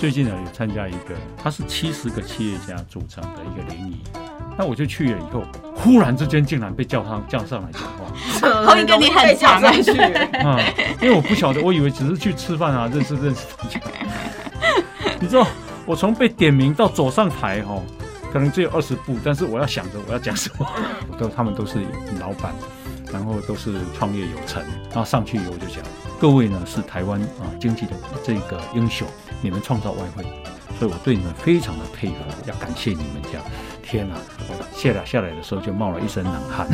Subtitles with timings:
[0.00, 4.00] 最近呢有参加一个，他是七十个企业家组成的一个联谊，
[4.56, 5.44] 那我就去了以后，
[5.76, 9.90] 忽然之间竟然被叫上叫上来讲话，后一个你很强啊去，
[10.40, 10.58] 啊、
[11.02, 13.78] 因为我不晓得，我以为只是去吃饭啊，认识认识大家。
[15.20, 15.46] 你知道，
[15.84, 17.82] 我从被点名到走上台哦，
[18.32, 20.66] 可能只有二十步，但是我要想着我要讲什么，
[21.12, 21.78] 我 都他们都是
[22.18, 22.54] 老板，
[23.12, 25.82] 然后都是创业有成，然后上去以后就讲，
[26.20, 27.92] 各位呢是台湾啊经济的
[28.22, 29.06] 这个英雄，
[29.40, 30.24] 你们创造外汇，
[30.78, 32.14] 所以我对你们非常的佩服，
[32.46, 33.42] 要感谢你们这样。
[33.82, 34.14] 天哪、
[34.48, 36.66] 我下来下来的时候就冒了一身冷汗。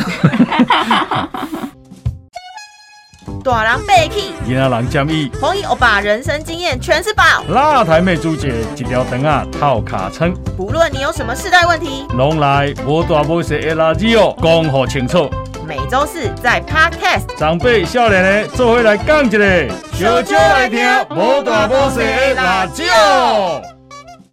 [3.43, 5.31] 大人被气，伊那人建议。
[5.41, 7.23] 红衣欧巴人生经验全是宝。
[7.49, 15.31] 辣台妹朱姐一条灯啊套卡称，不论你有什么世代问题，拢来无大无小的垃圾哦，讲好清楚。
[15.67, 20.79] 每周四在 Podcast 长辈少年的做伙来讲一个，小少来听
[21.11, 22.85] 无大无小的辣椒。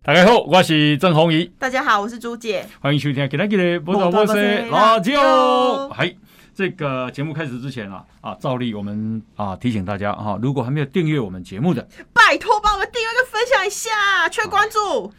[0.04, 2.64] 大家好，我是郑宏仪，大家好，我是朱姐。
[2.80, 5.90] 欢迎收听今天的无大无小的辣椒。
[5.90, 6.14] 嗨。
[6.56, 11.82] 这个节目开始之前啊，啊，照例我们啊提醒大家哈、如果还没有订阅我们节目的
[12.14, 15.10] 拜托帮我们订阅跟分享一下，缺关注，啊，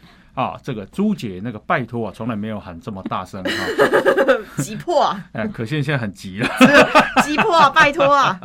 [0.61, 3.49] 这个朱姐那个拜托啊，从来没有喊这么大声啊，
[4.61, 6.47] 急迫啊，哎，可现现在很急了。
[7.23, 8.39] 急迫啊，拜托啊。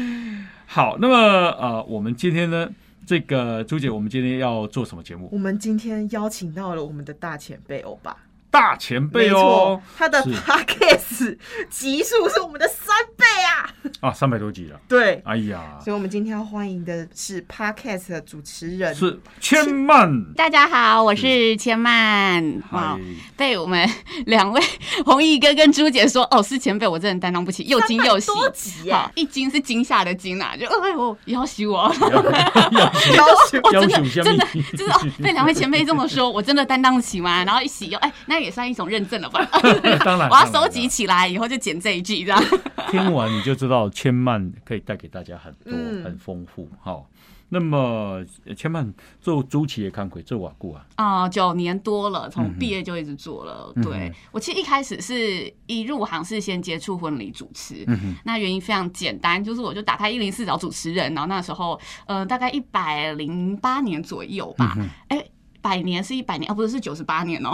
[0.66, 2.68] 好，那么呃，我们今天呢，
[3.06, 5.28] 这个朱姐，我们今天要做什么节目？
[5.32, 8.16] 我们今天邀请到了我们的大前辈欧巴，
[8.50, 10.34] 大前辈哦，，他的是。
[10.34, 11.36] Podcast
[11.68, 13.68] 集数是我们的三倍啊。
[14.00, 22.62] 啊，三百多集了，对，哎呀，所以我们今天要欢迎的是 Podcast 的主持人，是千曼，大家好，我是千曼。
[22.70, 22.98] 哇，
[23.36, 23.88] 被我们
[24.26, 24.60] 两位
[25.04, 28.26] 弘毅哥跟朱姐说，哦，是前辈，我真的担当不起，又惊又喜。
[28.26, 28.72] 多集
[29.14, 31.92] 一惊是惊吓的惊啊，就哎呦，要死我！
[32.00, 33.72] 要要求 我。
[33.72, 37.44] 真的真的面真的、哦、被两位前辈这么说，我真的担当得起吗？
[37.44, 39.44] 然后一喜又哎，那也算一种认证了吧？
[40.04, 42.42] 当然，我要收集起来，以后就剪这一句这样。
[42.90, 46.68] 听完你就知道千曼可以带给大家很多，嗯很丰富。
[46.80, 47.06] 好，
[47.50, 48.90] 那么呃千曼
[49.20, 53.70] 做朱企业康魁做瓦固啊，啊，九年多了，从毕业就一直做了。
[53.76, 65.24] 嗯对我其实一开始是一入行是先接触婚礼主持，嗯哼，那原因非常简单，就是我就打开一零四找主持人，然后那时候呃大概一百零八年左右吧，嗯哎、
[65.60, 67.52] 百年是一百年，哦，不是是九十八年哦，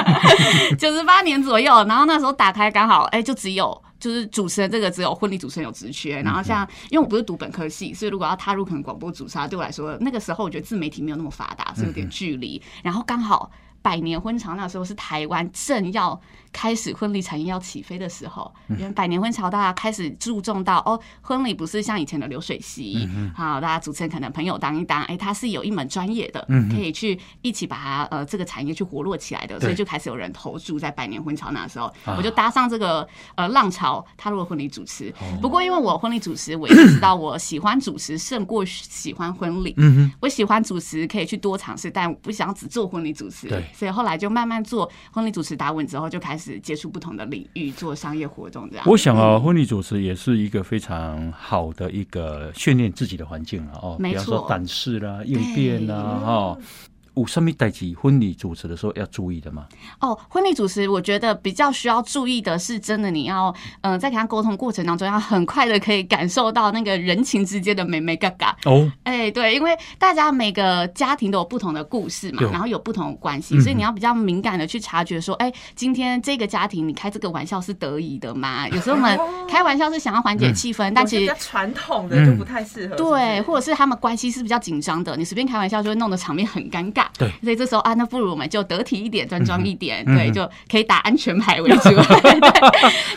[0.78, 1.72] 九十八年左右。
[1.84, 6.20] 然后那时候打开刚好，哎、就只有就是主持人这个只有婚礼主持人有职缺。
[6.22, 12.60] 然后像因为我不是读本科系，所以如果要踏入可能广播主持啊，对我来说那个时候我觉得自媒体没有那么发达，是有点距离。
[12.82, 13.50] 然后刚好
[13.82, 16.20] 百年婚潮那时候是台湾正要
[16.56, 26.40] 开始婚礼产业要起飞的时候，因为百年婚潮大家开始注重到哦，婚礼不是像以前的流水席，好，大家主持人可能朋友当一当，哎，他是有一门专业的，
[26.74, 35.12] 可以去一起把它呃这个产业去活络起来的，所以就开始有人投注在百年婚潮那时候，我就搭上这个呃浪潮，踏入了婚礼主持。
[35.42, 39.76] 不过因为我婚礼主持，我也知道我喜欢主持胜过喜欢婚礼，
[40.20, 43.46] 我喜欢主持，可以去多尝试，但我不想只做婚礼主持。
[43.46, 43.62] 对。
[43.74, 48.84] 所以后来就慢慢做婚礼主持打稳之后，就开始接触不同的领域，做商业活动这样。
[48.88, 56.58] 我想啊，婚礼主持也是一个非常好的一个训练自己的环境了哦，没比方说胆识啦、应变啦，哈。
[57.16, 59.66] 有什么代志婚礼主持的时候要注意的吗？
[60.00, 68.54] 哦，婚礼主持我觉得比较需要注意的是，真的你要，呃，在跟他沟通过程当中，要很快的可以感受到那个人情之间的美美嘎嘎。
[68.66, 78.68] 哦，哎，对，因为大家每个家庭都有不同的故事嘛，然后有不同的关系，嗯所以你要比较敏感的去察觉说，哎，今天这个家庭你开这个玩笑是得意的吗？
[78.68, 82.96] 有时候我们开玩笑是想要缓解气氛，但其实比较传统的就不太适合。
[82.96, 87.05] 对，或者是他们关系是比较紧张的，你随便开玩笑就会弄得场面很尴尬。
[87.18, 91.88] 对所以这时候啊，那不如我们就得体一点，端庄一点，嗯对，就可以打安全牌为主。
[91.90, 92.40] 对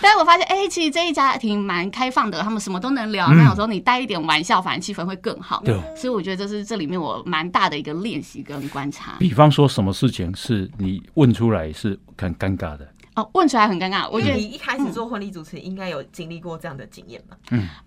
[0.02, 3.28] 但是我发现，哎、其实这一家庭蛮开放的，他们什么都能聊。
[3.28, 5.62] 嗯那有时候你带一点玩笑，反而气氛会更好。
[5.64, 9.16] 对所以我觉得这是这里面我蛮大的一个练习跟观察。
[9.20, 12.88] 比方说什么事情是你问出来是很尴尬的？
[13.16, 17.36] 哦，问出来很尴尬，我觉得你一开始做婚礼主持，应该有经历过这样的经验吧？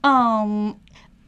[0.03, 0.75] 嗯，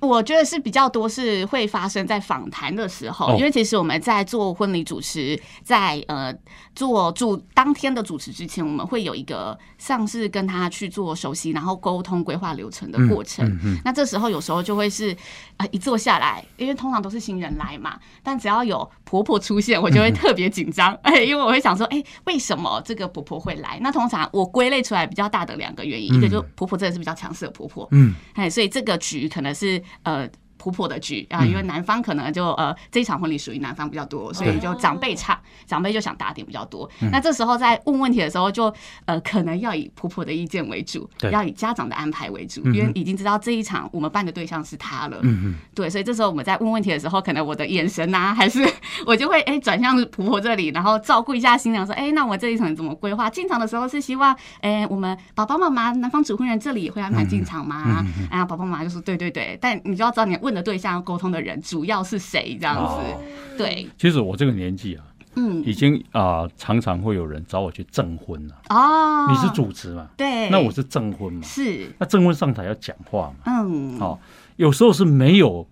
[0.04, 6.34] 我觉得是比较多是会发生在访谈的时候，哦因为其实我们在做婚礼主持，在呃
[6.74, 13.46] 做主当天的主持之前，我们会有一个像是跟他去做熟悉，然后沟通规划流程的过程。
[13.46, 15.16] 嗯嗯那这时候有时候就会是
[15.56, 23.78] 啊、一坐下来，因为通常都是新人来嘛，但只要有婆婆出现，我就会特别紧张，哎、 因为我会想说，哎、为什么这个婆婆会来？
[23.80, 30.30] 那通常我归类出来比较大的两个原因，一个就是婆婆真的是比较强势的婆婆，嗯，哎，所以这个局可能是呃。
[30.64, 36.88] 婆婆的局啊，因为男方可能就呃这一场婚礼属于男方比较多，所以就长辈差，长辈就想打点比较多。
[37.12, 38.72] 那这时候在问问题的时候，就
[39.04, 45.18] 呃可能要以婆婆的意见为主，对要以家长的安排为主，因为已经知道这一场我们办的对象是他了。
[45.22, 48.66] 嗯嗯，对，所以这时候我们在问问题的时候，可能我的眼神呐、还是
[49.04, 53.28] 我就会哎转向婆婆这里，然后照顾一下新娘，说哎，那我这一场怎么规划？
[53.28, 58.04] 进场的时候是希望哎我们爸爸妈妈男方主婚人这里也会安排进场吗？
[58.30, 62.82] 啊，爸爸妈妈就说对对对，但你就要知道你问的对象沟通的人主要是谁这样子。
[62.82, 63.20] 哦
[63.56, 65.04] 对，其实我这个年纪啊，
[65.36, 68.54] 嗯，已经啊、常常会有人找我去证婚了。
[68.68, 70.08] 哦，你是主持嘛？
[70.16, 71.42] 对，那我是证婚嘛？
[71.42, 73.44] 是那证婚上台要讲话嘛？
[73.46, 74.18] 嗯，哦，
[74.56, 75.64] 有时候是没有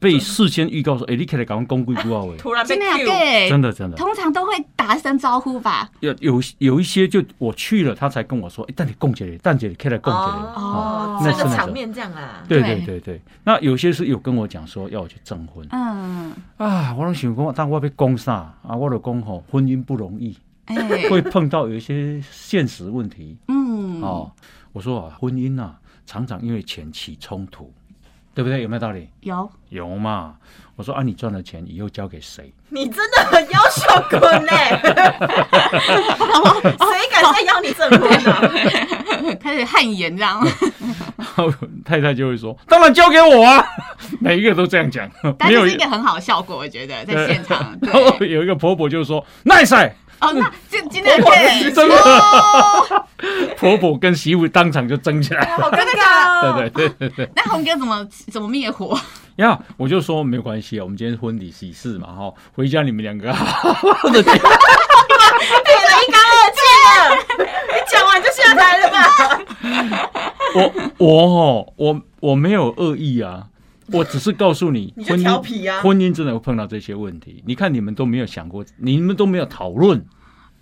[0.00, 3.96] 被事先预告说，哎、你可以来赶快公规不到位，突然被真的呀 Q，真的真的。
[3.96, 5.90] 通常都会打一声招呼吧。
[6.00, 10.60] 有有有一些就我去了，他才跟我说，哎、但你供姐姐，但姐你可以来供姐姐。
[10.60, 13.00] 哦哦，那个场面这样啊，对对对对。
[13.00, 15.66] 对，那有些是有跟我讲说要我去证婚。
[15.70, 18.54] 嗯，啊，我拢想讲，但我被攻啥？
[18.62, 18.76] 啊？
[18.76, 20.36] 我就讲吼，婚姻不容易，
[20.66, 20.76] 哎，
[21.10, 23.36] 会碰到有一些现实问题。
[23.48, 24.30] 嗯，哦。
[24.72, 27.72] 我说啊，婚姻啊，常常因为钱起冲突，
[28.38, 28.62] 对不对？
[28.62, 29.08] 有没有道理？
[29.22, 30.34] 有，有嘛？
[30.76, 32.54] 我说啊，你赚了钱以后交给谁？
[32.68, 34.52] 你真的很要求滚呢，
[36.78, 39.34] 谁敢再要你证婚啊？
[39.42, 40.40] 开始汗颜这样，
[41.16, 41.52] 然 后
[41.84, 43.66] 太太就会说，当然交给我啊。
[44.20, 47.76] 每一个都这样讲，但是是一个很好的效果，我觉得在现场。
[47.82, 53.06] 然后，有一个婆婆就说：“奈赛，哦，那这今天婆婆对真的哦
[53.56, 55.44] 婆婆跟媳妇当场就争起来。
[55.56, 56.54] 好尴尬哦。
[56.58, 58.98] 对对对对对，那红哥怎么怎么灭火？
[59.36, 64.34] 呀，我就说没有关系啊，我们今天婚礼喜事嘛，哈，回家你们两个好好的讲。
[64.34, 64.42] 变
[65.80, 68.98] 得一干二净了，你讲完就下台了吧？
[70.54, 73.44] 我我哦，我我没有恶意啊，
[73.96, 77.42] 我只是告诉你， 你就婚姻调皮啊婚姻真的会碰到这些问题。
[77.46, 80.04] 你看你们都没有想过，你们都没有讨论，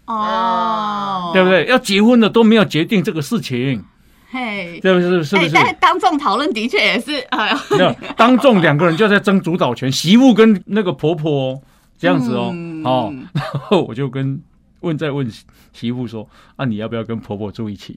[0.07, 1.49] 哦，对不？
[1.51, 1.67] 对？
[1.67, 3.85] 要结婚的都没有决定这个事情，
[4.31, 5.25] 嘿，对不是？
[5.25, 5.55] 是不哎，是？
[5.55, 11.63] 但是当众讨论的确也是，哎呦，没有，当众两个人就在争主导权，媳妇跟那个婆婆哦
[11.99, 14.41] 这样子哦，嗯哦，然后我就跟
[14.81, 15.29] 问再问
[15.73, 17.97] 媳妇说啊，你要不要跟婆婆住一起？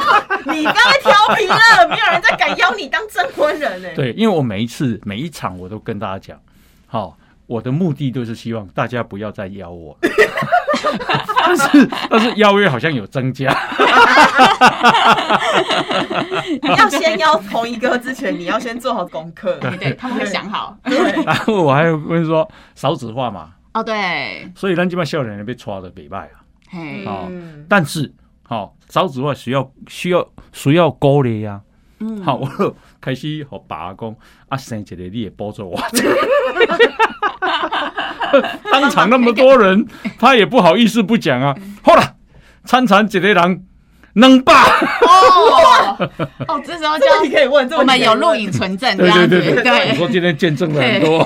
[0.52, 3.88] 你刚才调皮了，没有人再敢邀你当证婚人呢。
[3.94, 6.40] 对，因为我每一次每一场我都跟大家讲，
[6.86, 7.16] 好、
[7.46, 9.96] 我的目的就是希望大家不要再邀我，
[11.44, 13.46] 但是但是邀约好像有增加，
[16.62, 19.56] 要先邀同一个之前，你要先做好功课。
[19.60, 20.76] 对对，他们会想好。
[20.84, 26.40] 对，然后我还有问说少子化嘛，哦，对，所以咱基本少年人被抓的北拜啊。
[26.70, 27.02] 嘿，
[27.68, 28.12] 但是，
[28.48, 31.60] 好、少子化需要需要需要鼓励呀。
[32.00, 34.16] 嗯，好，我就开始和爸讲，
[34.48, 35.78] 啊，生一个你也帮助我。
[38.72, 39.86] 当场那么多人，
[40.18, 41.54] 他也不好意思不讲啊。
[41.82, 42.14] 好了，
[42.64, 43.64] 参禅一个人
[44.14, 46.08] 能霸，哦，
[46.48, 51.18] 哦，这时候就你可以问，这我们有录影存证这对对对对，我对，说今天见证了很多，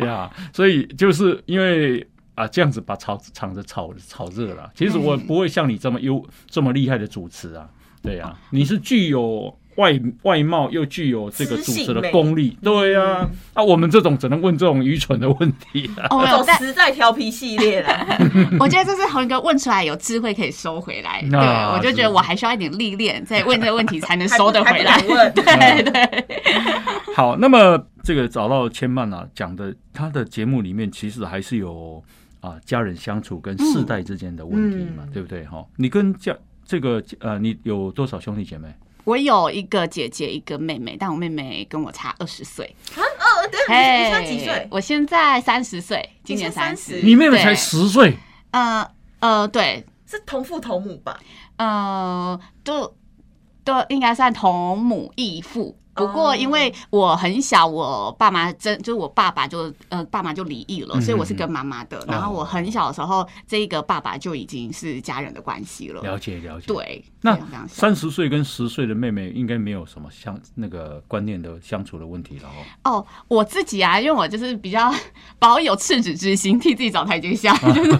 [0.06, 2.06] 呀，所以就是因为
[2.38, 4.70] 啊这样子把炒场子炒炒热了。
[4.74, 7.68] 其实我嗯不会像你这么优这么厉害的主持啊，
[8.02, 16.06] 对呀、你是具有外外貌又具有这个主持的功力，对呀、嗯啊，我们这种只能问这种愚蠢的问题啊。
[16.10, 17.88] 哦， 实在调皮系列了。
[18.58, 26.24] 我觉得这是红哥问出来有智慧可以收回来，对啊我就觉得我还需要一点历练，再问这个问题才能 收得回来对对，
[27.14, 32.02] 好，那么这个找到千曼啊讲的，他的节目里面其实还是有
[32.40, 35.44] 啊家人相处跟世代之间的问题嘛，嗯对不对？
[35.46, 38.72] 哈，你跟家这个呃，你有多少兄弟姐妹？
[39.04, 42.74] 我有一个姐姐，一个妹妹，但我妹妹跟我差二十岁。
[42.94, 44.68] 啊，哦，对，你你现在几岁？
[44.70, 47.00] 我现在三十岁，今年三十。
[47.00, 48.14] 你妹妹才十岁，
[48.50, 48.86] 呃
[49.20, 51.18] 呃，对，是同父同母吧？
[51.56, 52.94] 呃，都
[53.64, 55.74] 都应该算同母异父。
[55.98, 62.02] 不过哦因为我很小，我爸妈真就是我爸爸就呃爸妈就离异了，嗯所以我是跟妈妈的。
[62.06, 66.00] 然后哦我很小的时候，这个爸爸就已经是家人的关系了。
[66.02, 67.38] 了解了解。，对，那
[67.68, 72.48] 三十岁跟十岁的妹妹应该没有什么相那个观念的相处的问题了
[72.84, 72.98] 哦。
[72.98, 74.92] 哦，我自己啊，因为我就是比较
[75.38, 77.90] 保有赤子之心，替自己找台阶下， 就是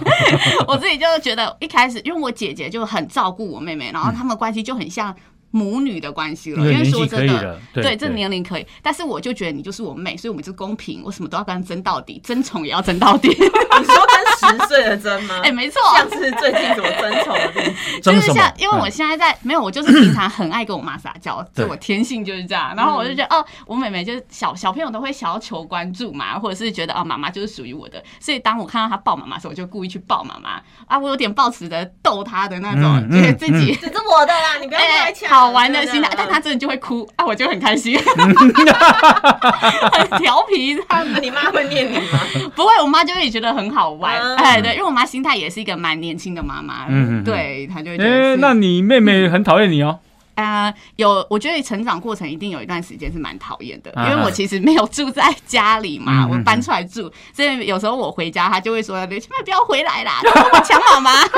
[0.67, 5.15] 我自己就觉得一开始，因为我姐姐就很照顾我妹妹，然后他们关系就很像
[5.51, 13.29] 母女的关系了，因为说真的，对对，这对年龄可以，但是我就觉得你就是我妹，所以我们就公平，我什么都要跟她争到底，争宠也要争到底。
[13.79, 15.39] 你说跟十岁的争吗？
[15.43, 18.51] 哎、没错，像是最近怎么争宠 的就是像，？
[18.57, 22.75] 因为我嗯现在在没有，我就是平常很爱跟我妈撒娇，对这我天性就是这样。
[22.75, 33.75] 然后我就觉得，哦，我妹妹就是小小朋友都会想要求关注嘛，或者是觉得哦，妈妈就是属于我的，所以当我看到她抱妈妈的时候，我就故意去抱妈妈啊，我有点抱持着逗她的那种，嗯觉得自己。
[33.75, 35.29] 这是我的啦，你不要过来哎、抢。
[35.39, 38.33] 好玩的心态，但他真的就会哭啊，我就很开心，很
[40.19, 41.03] 调皮他。
[41.21, 42.19] 你妈会念你吗？
[42.55, 48.35] 不会，我妈就会觉得很好玩，哎，对，因为我妈心态也是一个蛮年轻的妈妈，嗯对，她就会觉哎、得。
[48.37, 49.99] 那你妹妹很讨厌你哦。
[50.41, 61.11] 啊、有，我觉得成长过程一定有一段时间是蛮讨厌的，因啊为我其实没有住在家里嘛，我搬出来住，所以有时候我回家，他就会说：“你千万不要回来啦，你跟我抢妈妈。”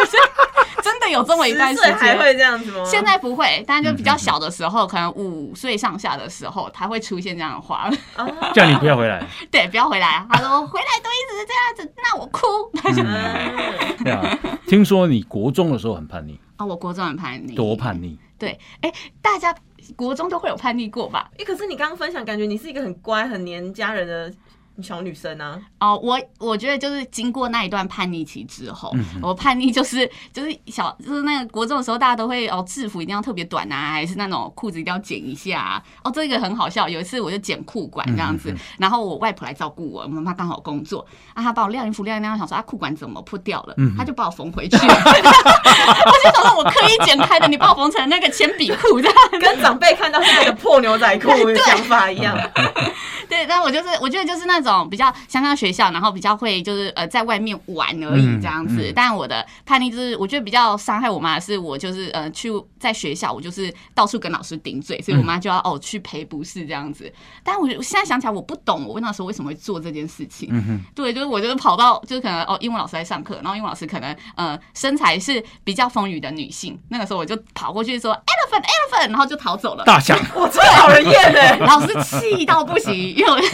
[0.83, 2.17] 真的有这么一段时间。
[2.17, 2.83] 会这样子吗？
[2.83, 9.23] 现在不会，但就比较小的时候，可能五岁上下的时候，他会出现这样的话，哦 叫你不要回来。
[9.51, 10.25] 对，不要回来。
[10.29, 12.41] 他说回来都一直这样子，那我哭。
[12.83, 18.17] 嗯，对啊，听说你国中的时候很叛逆，哦，我国中很叛逆，多叛逆。
[18.37, 18.91] 对，哎、
[19.21, 19.55] 大家
[19.95, 21.31] 国中都会有叛逆过吧？
[21.37, 24.33] 哎，可是你刚刚分享，感觉你是一个很乖、很黏家人的
[24.81, 25.59] 小女生啊。
[25.79, 35.83] 哦，我我觉得就是经过那一段叛逆期之后，嗯我叛逆就是就是小就是那个国中的时候，大家都会哦制服一定要特别短啊，还是那种裤子一定要剪一下、啊。
[36.03, 36.87] 哦，这个很好笑。
[36.87, 44.77] 有一次我就剪裤管这样子，然后我外婆来照顾我，我妈妈刚好工作啊，她帮我晾衣服晾一晾，想说啊裤管怎么破掉了，嗯她就把我缝回去。
[44.85, 49.15] 我就想说我刻意剪开的，你把我缝成那个铅笔裤这样。
[49.39, 52.37] 跟长辈看到是那个破牛仔裤的 想法一样。
[53.27, 58.89] 对，但我就是我觉得就是那种比较乡下学校，然后比较会就是呃在外面玩而已嗯这样子。
[58.89, 62.49] 嗯但我的叛逆就是我觉得比较伤害我妈的是，我就是呃去
[62.79, 67.11] 在学校我就是到处跟老师顶嘴，所以我妈就要哦去赔不是这样子。
[67.43, 70.49] 但我我现在想起来我不懂我那时候为什么会做这件事情。
[70.51, 79.83] 嗯哼，对，就是我就是跑到就是可能哦，英文老师在上课，然后英文老师可能呃身材是比较丰腴的女性，那个时候我就跑过去说 elephant elephant，然后就逃走了。
[79.85, 80.17] 大象。
[80.35, 81.57] 我最讨人厌哎！
[81.59, 83.47] 老师气到不行，因为我就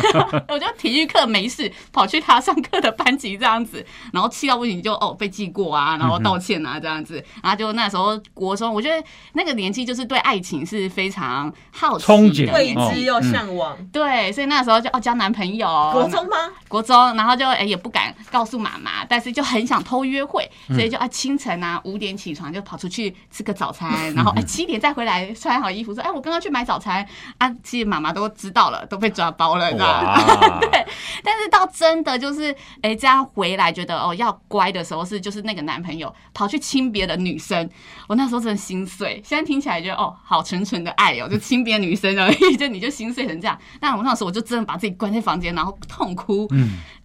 [0.54, 13.78] 我就体育课没事跑去他上课的班级这样子，然后气到不行就哦被记过啊，然后道歉啊这样子，然后就那时候国中，我觉得那个年纪就是对爱情是非常好奇憧憬的未知又向往。
[13.92, 16.36] 对，所以那时候就哦交男朋友，国中吗？
[16.68, 27.06] 国中，然后就哎、也不敢告诉妈妈，但是就很想偷约会，所以就啊清晨啊五点起床就跑出去吃个早餐，然后 哎七点再回来穿好衣服说哎我刚刚去买早餐
[27.38, 30.14] 啊，其实妈妈都知道了，都被抓包了，你知道吗？
[30.16, 30.60] 哇，
[31.24, 37.70] 但是到真的就是哎、这样回来觉得哦要乖的时候是就是那个男朋友跑去亲别的女生，
[38.08, 46.48] 我那时候真的心碎，现在听起来觉得哦好纯纯的爱哦，就亲别的女生而已， 就你就心碎成这样，但我那时候我就真的把自己关在房间，然后痛哭，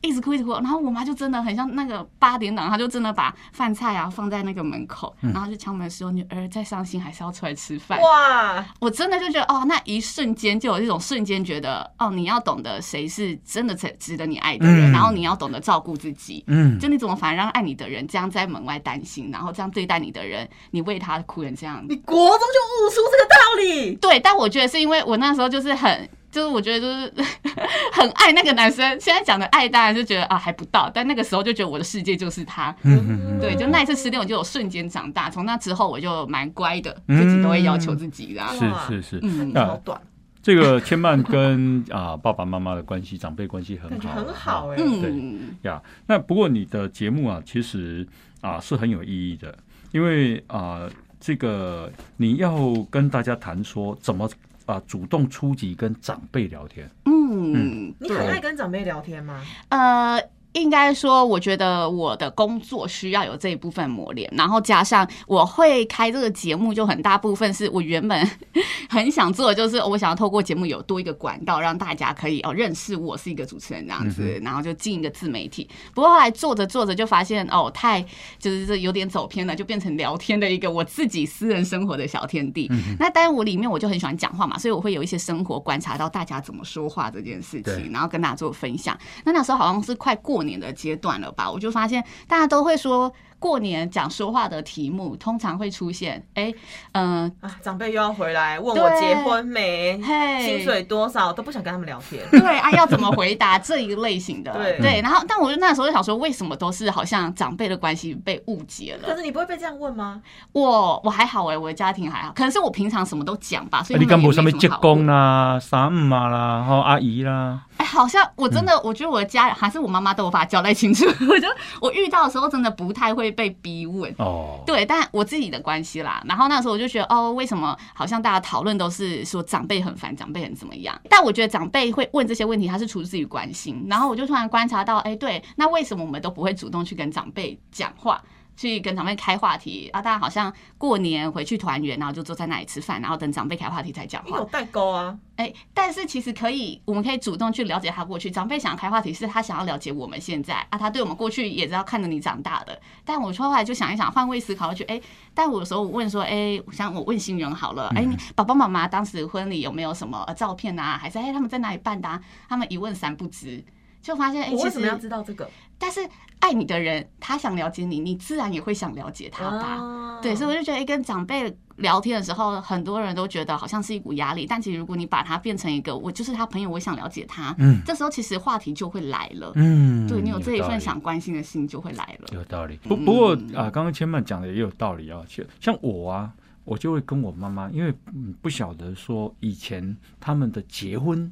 [0.02, 8.00] 一直哭一直哭，然后我妈就真的很像那个八点档，她就真的把饭菜啊放在那个门口，然后就敲门说女儿再伤心还是要出来吃饭。
[8.00, 16.44] 哇，我真的就觉得哦，那一瞬间就有一种瞬间觉得哦，你要懂得谁是真的值值得你爱的人，嗯然后你要懂得照顾自己。
[16.48, 23.94] 嗯，就你怎么反而让爱你的人这样在门外担心，然后这样对待你的人，你为他哭成这样你国中就悟出这个道理。
[23.96, 27.28] 对，但我觉得是因为我那时候就是很，就是我觉得就是
[27.92, 28.84] 很爱那个男生。
[28.98, 32.74] 现在讲的爱，当然是觉得啊还不到，但那个时候就觉得我的世界就是他。
[32.82, 35.28] 嗯嗯对，就那一次失恋，我就有瞬间长大。
[35.28, 38.48] 从那之后，我就蛮乖的，嗯自己都会要求自己啦。
[38.60, 40.00] 嗯，是是是，嗯，啊好短，
[40.42, 44.76] 这个千曼跟啊爸爸妈妈的关系、长辈关系很好，很好哎。
[44.78, 45.82] 嗯，呀。
[46.06, 48.06] 那不过你的节目啊，其实
[48.40, 49.54] 啊是很有意义的，
[49.92, 50.88] 因为啊
[51.20, 54.28] 这个你要跟大家谈说怎么
[54.72, 59.42] 啊主动出击跟长辈聊天，嗯，你很爱跟长辈聊天吗？
[59.68, 60.22] 呃。
[60.52, 68.30] 应该说，我觉得我的工作需要有这一部分磨练，然后加上我会开这个节目，就很大部分是我原本
[68.90, 75.68] 很想做的，就是我想要透过节目有多一个管道，让大家可以哦认识我是一个主持人这样子，然后就进一个自媒体。
[75.94, 78.04] 不过后来做着做着就发现哦，太
[78.38, 82.70] 就是这有点走偏了，就变成聊天的一个我自己私人生活的小天地。
[82.98, 88.98] 那当然我里面我就很喜欢讲话嘛，所以我会有一些生活观察到大家怎么说话这件事情，然后跟大家做分享。
[89.24, 93.12] 那那时候好像是快过年的阶段了吧，我就发现大家都会说。
[93.42, 96.54] 过年讲说话的题目，通常会出现，哎，
[96.92, 102.24] 嗯、啊，长辈又要回来问我结婚没，嘿，薪水多少，都不想跟他们聊天。
[102.30, 104.52] 对啊，要怎么回答这一类型的？
[104.52, 109.08] 对对然后但我就那时候就想说，为什么都是好像长辈的关系被误解了？
[109.08, 110.22] 可是你不会被这样问吗？
[110.52, 121.04] 我我还好哎、我的家庭还好，可能是我平常什么都讲吧，所以啊你干部他们也上面结没什么好问公啦、三姆啊啦、吼阿姨啦，哎、好像我真嗯的，我觉得我的家人还是我妈妈都有把它交代清楚。
[121.28, 121.48] 我就
[121.80, 124.14] 我遇到的时候，真的不太会被逼问。
[124.18, 126.22] 哦，对，但我自己的关系啦。
[126.26, 131.00] 然后那时候我就觉得，哦，为什么好像大家讨论都是说长辈很烦，长辈很怎么样？
[131.08, 133.86] 但我觉得长辈会问这些问题，他是出自于关心。
[133.88, 138.22] 然后我就突然观察到，哎，对，那为什么我们都不会主动去跟长辈讲话？
[138.56, 144.44] 去跟长辈开话题啊，大家好像过年回去团圆，然后就坐在那里吃饭，然后等长辈开话题才讲话你有。
[144.44, 148.30] 代沟啊，哎、但是其实可以，我们可以主动去了解他过去。
[148.30, 152.78] 长辈想要开话题，是他想要了解我们现在啊，他对我们过去也知道看着你长大的。
[153.04, 155.02] 但我后来就想一想，换位思考，就觉得哎、
[155.34, 160.98] 但我有时候我问说，哎、像我问新人好了，哎、你爸爸妈妈当时婚礼有没有什么呃照片啊？
[160.98, 162.20] 还是哎、他们在哪里办的、啊？
[162.48, 163.64] 他们一问三不知。
[164.02, 165.48] 就发现，哎、其我为什么要，知道这个？
[165.82, 165.98] 但是
[166.38, 169.66] 爱你的人，他想了解你，你自然也会想了解他吧。
[169.66, 179.50] 啊对，所以我就觉得，哎，跟长辈聊天的时候，很多人都觉得好像是一股压力，但其实如果你把它变成一个，我就是他朋友，我想了解他，嗯这时候其实话题就会来了。
[179.56, 182.28] 嗯，对你有这一份想关心的心就会来了。
[182.32, 182.78] 有道理。
[182.84, 185.20] 不不过啊，刚刚千曼讲的也有道理啊。
[185.28, 191.28] 像像我啊，我就会跟我妈妈，因为嗯不晓得说以前他们的结婚，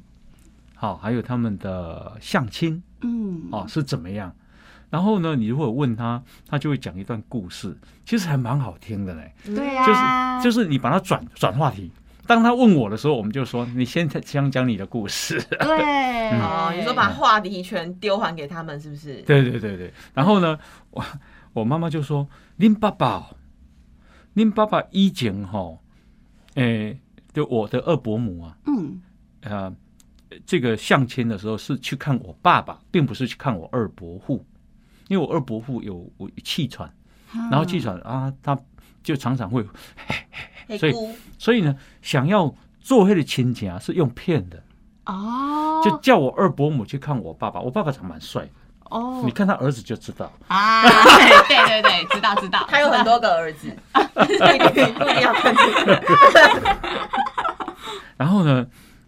[0.75, 4.35] 好、还有他们的相亲嗯，哦是怎么样。
[4.91, 9.33] 然后呢，你如果问他，他就会讲一段故事，其实还蛮好听的嘞。
[9.45, 11.89] 对呀就是，就是你把它转转话题。
[12.27, 15.41] 当他问我的时候，我们就说你先讲讲你的故事。
[15.49, 19.21] 对， 哦，你说把话题全丢还给他们，是不是？
[19.23, 19.91] 对对对对。
[20.13, 20.57] 然后呢，
[20.91, 21.03] 我
[21.53, 23.25] 我妈妈就说：“您爸爸哦，
[24.33, 25.77] 您爸爸以前哈，
[26.55, 26.99] 诶，
[27.33, 29.01] 就我的二伯母啊，嗯
[29.41, 29.73] 呃，
[30.45, 34.45] 这个相亲的时候是去看我爸爸，并不是去看我二伯父，
[35.11, 36.89] 因为我二伯父有有气喘，
[37.51, 38.57] 然后气喘啊，他
[39.03, 39.61] 就常常会，
[40.79, 40.95] 所以
[41.37, 44.63] 所以呢，想要做黑的亲情啊，是用骗的，
[45.07, 48.51] 哦，就叫我二伯母去看我爸爸，我爸爸长蛮帅的，
[48.83, 50.83] 哦你看他儿子就知道。”啊，
[51.49, 54.37] 对对对，知道知道，他有很多个儿子， 不一
[54.73, 56.01] 定不一定要看这个。
[58.15, 58.65] 然后呢，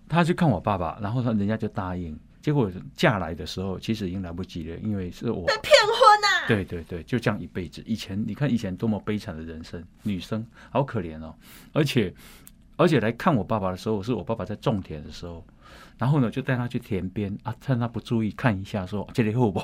[0.09, 2.19] 他去看我爸爸，然后他人家就答应。
[2.43, 5.53] 结果嫁来的时候，其实已经来不及了，因为是我被。
[5.63, 7.81] 骗婚呐、对对对，就这样一辈子。
[7.85, 11.33] 以前你看以前多么悲惨的人生，女生好可怜哦。
[11.71, 12.13] 而且
[12.75, 15.41] 而且来看我爸爸的时候，是我爸爸在种田的时候，
[15.97, 19.61] 然后呢就带他去田边啊，趁他不注意看一下说这里好不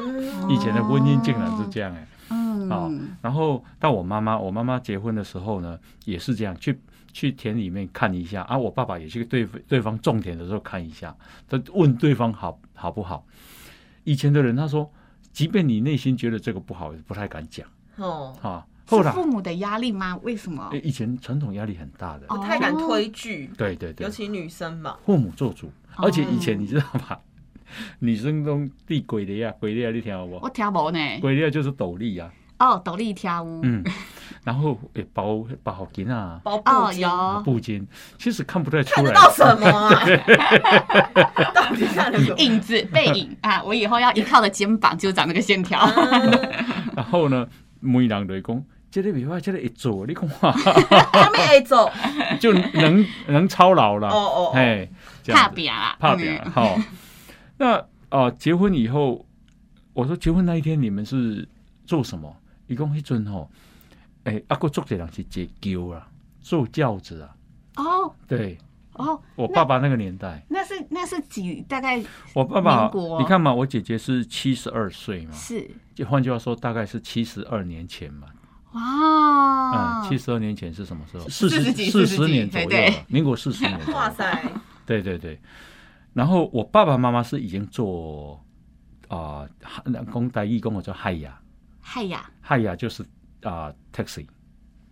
[0.48, 2.90] 以前的婚姻竟然是这样哎、嗯，好
[3.20, 6.80] 然后到我妈妈，我妈妈结婚的时候呢，也是这样，去
[7.12, 8.56] 去田里面看一下啊。
[8.56, 11.16] 我爸爸也去对对方种田的时候看一下，
[11.48, 13.24] 他问对方好好不好。
[14.04, 14.90] 以前的人他说，
[15.32, 18.66] 即便你内心觉得这个不好，也不太敢讲哦，啊。
[18.84, 20.18] 后来父母的压力吗？
[20.22, 20.70] 为什么？
[20.82, 24.98] 以前传统压力很大的，哦不太敢推拒，对对对尤，其女生嘛。
[25.06, 27.18] 父母做主，而且以哦前你知道吗？
[28.00, 30.50] 女生中地鬼的呀，鬼的呀，你听好不我？
[30.50, 30.98] 听无呢。
[31.20, 32.30] 鬼的呀就是斗笠啊，
[32.62, 33.60] 哦，斗笠跳舞。
[33.64, 33.82] 嗯，
[34.44, 37.84] 然后也包包好巾啊，包哦，布巾有布巾，
[38.18, 39.02] 其实看不太出来。
[39.02, 39.90] 看得到什么啊？
[41.52, 42.36] 到底看得什么？
[42.38, 43.60] 影子背影 啊！
[43.64, 45.84] 我以后要依靠的肩膀就长那个线条。
[46.94, 47.46] 然后呢，
[47.80, 51.90] 每人就会讲，这个袂歹，这个会做，你看哇，他们 A 走，
[52.38, 54.08] 就能能操劳了。
[54.08, 54.88] 哦哦哦哎，
[55.26, 56.78] 怕表啦，怕扁嗯好。
[57.58, 59.26] 那啊，结婚以后，
[59.94, 61.48] 我说结婚那一天你们是
[61.86, 62.36] 做什么？
[62.66, 63.50] 一共迄阵吼，
[64.24, 66.08] 哎，啊，个做一个人是解轿啊，
[66.40, 67.34] 坐轿子啊。
[67.76, 68.58] 哦对
[68.94, 72.02] 哦，我爸爸那个年代，那是那是几大概
[72.34, 78.28] 我爸爸你看嘛，我姐姐是七十二岁嘛，是就换句话说，大概是七十二年前嘛。
[78.72, 81.28] 哇嗯，七十二年前是什么时候？
[81.28, 82.68] 四十四十年左右
[83.08, 83.78] 民国四十年。
[83.92, 84.42] 哇塞，
[84.84, 85.40] 对对对。
[86.12, 88.42] 然后我爸爸妈妈是已经做
[89.08, 89.48] 啊，
[89.84, 91.40] 呃公台义工我叫嗨呀，
[91.82, 93.04] 嗨呀嗨呀就是
[93.42, 94.26] 啊、taxi。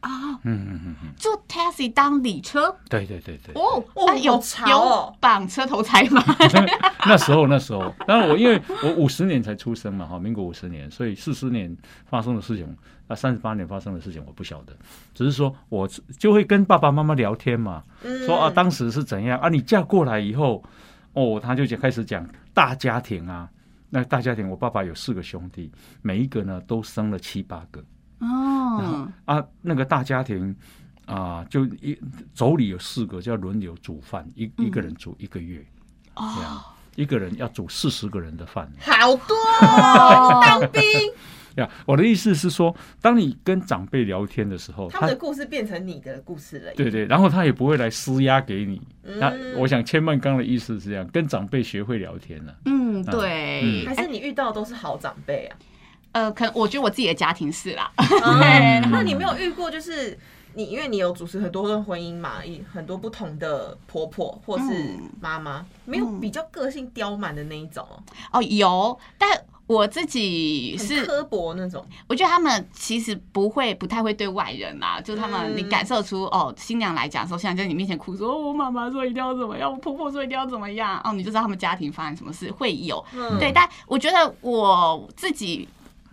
[0.01, 0.11] 啊，
[0.45, 3.55] 嗯嗯嗯嗯，坐 taxi 当礼车对对对对。
[3.55, 6.25] 哦，哦啊有有哦绑车头财吗？
[7.07, 11.77] 那时候那时候，当然我因为我五十年才出生嘛，哈，民国五十年，所以四十年
[12.07, 12.67] 发生的事情
[13.09, 14.75] 啊，三十八年发生的事情我不晓得，
[15.15, 15.87] 只是说我
[16.19, 19.51] 就会跟爸爸妈妈聊天嘛，嗯说啊，当时是怎样啊？
[19.51, 20.65] 你嫁过来以后，
[21.13, 23.47] 哦，他就讲开始讲大家庭啊，
[23.91, 27.85] 那大家庭，我爸爸有四个兄弟，每一个呢都生了七八个。
[28.21, 29.45] 哦，啊。
[29.61, 30.55] 那个大家庭
[31.07, 31.99] 啊，就一
[32.37, 35.67] 妯娌有四个，就要轮流煮饭，一一个人煮一个月，
[36.15, 36.63] 这样
[36.95, 38.71] 一个人要煮四十个人的饭。
[38.81, 39.35] 好多
[39.67, 40.83] 哦， 当兵，
[41.57, 46.73] 呀，我的意思是说，当你跟长辈聊天的时候，他们的故事变成你的故事了。
[46.75, 48.81] 对对，然后他也不会来施压给你。
[49.03, 52.55] 嗯那我想千曼刚的意思是这样，跟长辈学会聊天了。
[52.67, 55.57] 嗯，对，还是你遇到的都是好长辈啊？
[56.13, 60.19] 呃，可能我觉得我自己的家庭是啦， 对， 那你没有遇过就是
[60.55, 62.41] 你，因为你有主持很多段婚姻嘛，
[62.73, 64.65] 很多不同的婆婆或是
[65.21, 67.87] 妈妈，没有比较个性刁蛮的那一种
[68.33, 69.31] 哦，哦，有，但
[69.71, 71.87] 我自己是刻薄那种。
[72.09, 83.05] 我觉得他们其实不会，不太会对外人啦，就是他们嗯你感受出哦，新娘来讲的时候，新娘在你面前哭说，哦我妈妈说一定要怎么样，我婆婆说一定要怎么样，哦，你就知道他们家庭发生什么事会有。
[83.15, 85.69] 嗯对，但我觉得我自己。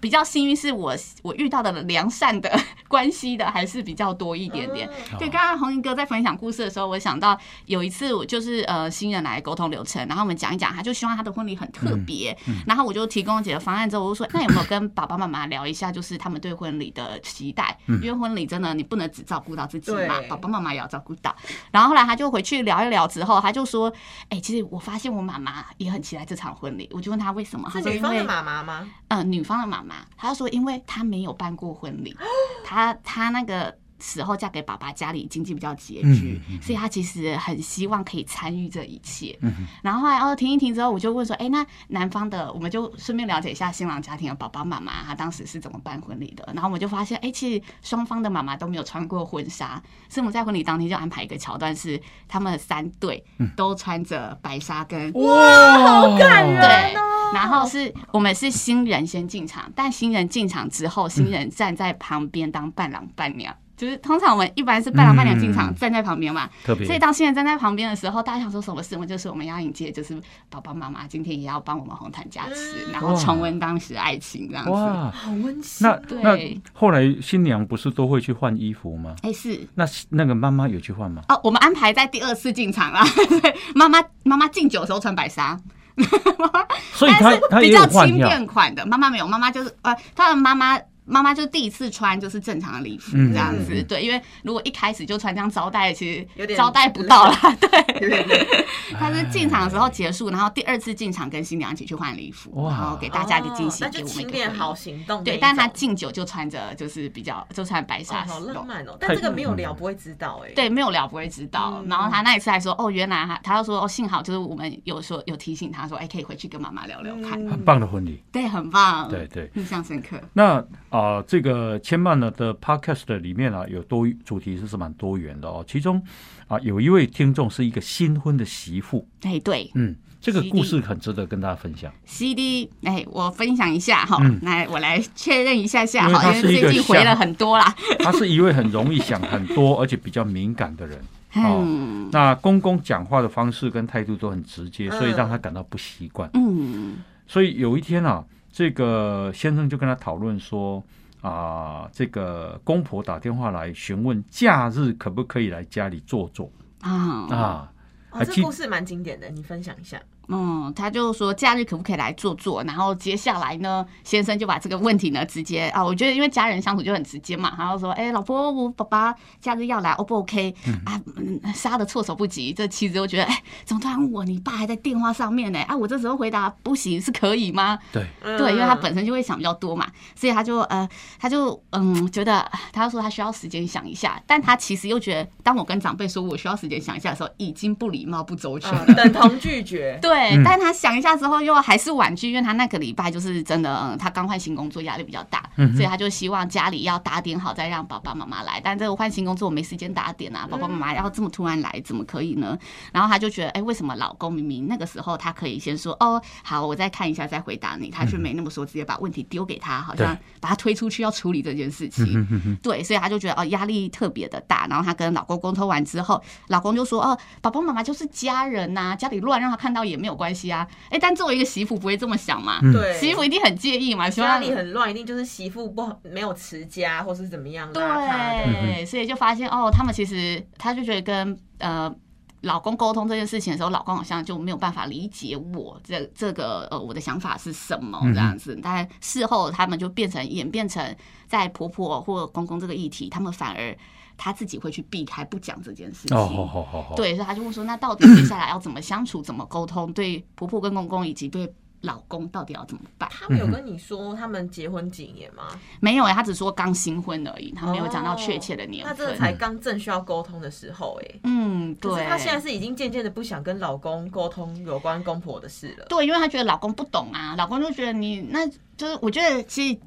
[0.08, 2.50] 比较幸运是我我遇到的良善的
[2.88, 4.90] 关系的还是比较多一点点。
[5.12, 5.18] 嗯。
[5.20, 21.36] 对，刚刚红英哥在分享故事的时候，我想到有一次我就是呃新人来沟通流程，然后我们讲一讲，他就希望他的婚礼很特别，然后我就提供几个方案之后，我就说那有没有跟爸爸妈妈聊一下，就是他们对婚礼的期待，因为婚礼真的你不能只照顾到自己嘛，爸爸妈妈也要照顾到。
[21.70, 23.92] 然后后来他就回去聊一聊之后，他就说，
[24.30, 28.90] 哎、其实我发现我妈妈也很期待这场婚礼，我就问他为什么，他是说因为女方的妈妈吗？
[29.10, 32.16] 呃，女方的妈妈，她就说，因为他没有办过婚礼，
[32.66, 39.38] 他他那个时候嫁给爸爸，家里经济比较拮据，所以他其实很希望可以参与这一切。
[39.82, 46.48] 然后后来哦停一停之后，我就问说，哎，那男方的，我们就顺便了解一下新郎家庭的爸爸妈妈，他当时是怎么办婚礼的。
[46.54, 53.24] 然后我们就发现，哎，其实双方的妈妈都没有穿过婚纱，所以我们在婚礼当天就安排一个桥段，是他们三对
[53.56, 63.56] 都穿着白纱跟哇，好感人对哦，然后是我们是新人先进场，但新人进场之后，新人站在旁边当伴郎伴娘。
[63.78, 68.96] 就是通常我们一般是伴郎伴娘进场嗯站在旁边嘛，所以当新人站在旁边的时候，大家想说什么事？
[68.96, 74.72] 我们就是我们要迎接，就是爸爸妈妈今天也要帮我们红毯加持，嗯然后重温当时爱情这样子。
[74.72, 75.88] 哇，好温馨。
[75.88, 79.16] 那对那后来新娘不是都会去换衣服吗？
[79.22, 81.22] 哎、是那那个妈妈有去换吗？
[81.30, 83.06] 哦，我们安排在第二次进场啦。
[83.42, 85.56] 对， 妈妈妈妈敬酒的时候穿白纱，
[86.94, 88.18] 所以她但她是比较轻。
[88.18, 88.84] 便款的。
[88.88, 90.80] 妈妈没有，妈妈就是呃，她的妈妈。
[91.08, 97.70] 妈妈就第一次穿就是正常的礼服嗯这样子，嗯嗯对，因为如果一开始就穿这样招待，其有点实招待不到啦， 对。
[97.98, 98.66] 对对对，
[99.00, 105.24] 她是进场的时候结束，然后第二次进场跟新娘一起去换礼服，然后给大家一个惊喜，哦那就给我们一轻便个好行动。
[105.24, 108.40] 对，但是她敬酒就穿着就是比较就穿白哦纱好。
[108.42, 110.52] 浪漫哦，但这个没有聊不会知道哎。
[110.54, 111.80] 对，没有聊不会知道。
[111.82, 117.44] 嗯然后他那一次还说，哦，原来他他就说，哦，幸好就是我们有说有提醒他说，哎，可以回去跟妈妈聊聊看。
[117.44, 118.22] 嗯很棒的婚礼。
[118.32, 120.22] 对，很棒，对对，印象深刻。
[120.34, 120.64] 那
[120.98, 125.64] 啊、这个千曼呢的 podcast 里面啊，有多主题是蛮多元的哦。
[125.68, 126.02] 其中
[126.48, 131.92] 啊，有一位听众是一个新婚的媳妇，哎，对嗯，这个故事很值得跟大家分享。
[132.06, 137.76] ，CD，哎，我分享一下哈嗯，来，我来确认一下下因为哈，因他是一个为最近回了很多啦。
[138.00, 140.98] 他是一位很容易想很多，而且比较敏感的人。
[141.36, 146.28] 哦嗯那公公讲话的方式跟态度都很直接，所以让他感到不习惯。
[146.34, 146.96] 嗯
[147.28, 148.24] 所以有一天啊，
[148.58, 150.84] 这个先生就跟他讨论说
[151.22, 157.72] 啊，这个公婆打电话来询问假日可不可以来家里坐坐啊啊。
[158.10, 160.02] 哦，这故事蛮经典的，你分享一下。
[160.30, 170.54] 嗯，他就说假日可不可以来做做，然后接下来呢，先生就把这个问题呢直接啊，我觉得因为家人相处就很直接嘛，然后说，哎、老婆，我爸爸假日要来，O 不 OK？、
[170.86, 174.26] 啊，嗯，杀的措手不及，这妻子就觉得，哎、怎么突然问我？
[174.26, 175.60] 你爸还在电话上面呢？
[175.62, 177.80] 啊，我这时候回答不行是可以吗？
[177.94, 180.88] 对，对，因为他嗯本身就会想比较多嘛，所以他就呃，
[181.20, 188.84] 他就嗯觉得，他就说他需要时间想一下，但他其实又觉得，当我跟长辈说我需要时间想一下的时候，已经不礼貌不周全了。
[188.88, 189.98] 嗯等同拒绝。
[190.02, 198.60] 对，嗯但他想一下之后又还是婉拒，因为他那个礼拜就是真的，嗯，他刚换新工作，压力比较大，嗯所以他就希望家里要打点好，再让爸爸妈妈来。
[198.64, 202.58] 但这个换新工作我没时间打点啊，爸爸妈妈要这么突然来，怎么可以呢？
[202.92, 212.06] 然后他就觉得，哎、为什么老公明明那个时候他可以先说，哦，好，我再看一下再回答你，他却没那么说，直接把问题丢给他，好像把他推出去要处理这件事情。
[212.08, 220.68] 嗯哼哼对，所以他就觉得哦压力特别的大，然后他跟老公沟通完之后，老公就说哦，爸爸妈妈就是家人呐、家里乱让他看到也没有关系啊。
[220.90, 222.60] 哎，但作为一个媳妇不会这么想嘛，
[223.00, 227.72] 媳妇一定很介意嘛，希家望里很乱，一定就是媳妇不好，没有持家，或是怎么样。
[227.72, 231.94] 对，所以就发现哦，他们其实他就觉得跟呃。
[232.42, 238.58] 老公沟通这件事情的时候，老公好像就没有办法理解我这这个呃我的想法是什么嗯这样子。
[238.62, 243.76] 但事后他们就变成演变成在婆婆或公公这个议题，他们反而
[244.18, 246.18] 他自己会去避开不讲这件事情。
[246.18, 249.94] 哦，好好好好，对，所以他就会说，那到底接下来要怎么相处，怎么沟通？
[249.94, 253.08] 对婆婆跟公公以及对老公到底要怎么办？
[253.14, 255.44] 他们有跟你说他们结婚几年吗？
[255.80, 259.20] 没有哎、他只说刚新婚而已，他没有讲到确切的年哦他这个份。
[259.20, 262.04] 才刚正需要沟通的时候哎、嗯，可对。
[262.04, 265.86] 是她现在是已经渐渐的不想跟老公沟通有关公婆的事了。
[265.88, 269.80] 对，因为她觉得老公不懂啊，老公就觉得你那就是，我觉得其实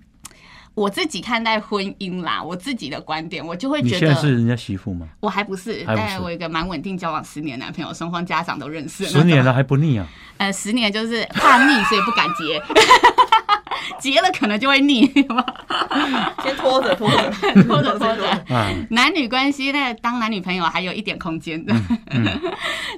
[0.75, 5.09] 我自己看待婚姻啦，我自己的观点，我就会觉得现在是人家媳妇吗？
[5.21, 10.07] 我还不是，还不是但我有一个蛮稳定交往十年的男朋友，双方家长都认识，十年了，还不腻啊？
[10.39, 12.63] 呃，十年就是怕腻，所以不敢结，
[14.01, 15.07] 结了可能就会腻，
[16.43, 17.31] 先拖着拖着
[17.65, 18.29] 拖着拖着。
[18.55, 21.75] 啊， 男女关系那当男女朋友还有一点空间的。
[22.11, 22.27] 嗯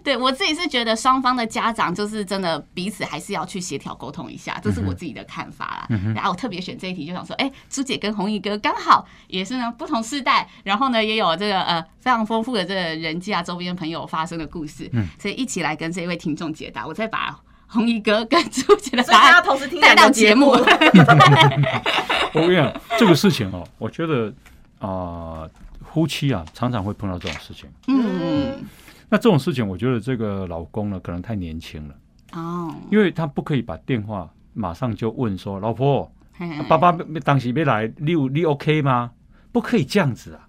[0.02, 5.86] 对我自己是觉得双方的家长就是真的彼此还是要去协调沟通一下，这是我自己的看法啦。
[5.90, 16.86] 嗯然后我特别选这一题，就想说，哎、朱姐跟弘毅哥刚好也是呢不同世代，然后呢也有这个呃非常丰富的这个人际啊周边朋友发生的故事，嗯所以一起来跟这位听众解答。
[16.86, 17.36] 我再把
[17.72, 20.50] 弘毅哥跟朱姐的所以他要答案同时听带两个节到节目。
[22.35, 24.32] 我跟你讲，这个事情哦，我觉得
[24.78, 25.48] 啊、
[25.92, 27.68] 夫妻啊常常会碰到这种事情。
[27.88, 28.04] 嗯
[28.58, 28.64] 嗯，
[29.08, 31.94] 那这种事情，我觉得这个老公呢，可能太年轻了，
[32.32, 36.92] 哦，因为他不可以把电话马上就问说：“老婆，嘿嘿爸爸
[37.24, 39.11] 当时没来，你你 OK 吗？”
[39.52, 40.48] 不可以这样子啊！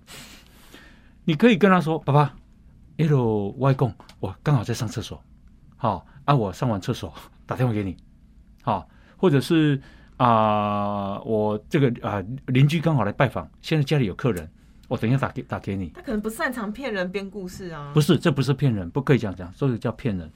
[1.25, 2.33] 你可以跟他说：“爸爸，
[2.95, 5.21] 那个外公，我刚好在上厕所，
[5.75, 7.13] 好啊，我上完厕所
[7.45, 7.95] 打电话给你，
[8.61, 9.81] 好，或者是
[10.17, 14.49] 啊、我这个啊、邻居刚好来拜访，现在家里有客人，
[14.87, 17.91] 我等一下打给打给你。”他可能不擅长骗人编故事啊。
[17.93, 20.31] 不是，这不是骗人，不可以这样讲，这个叫骗人。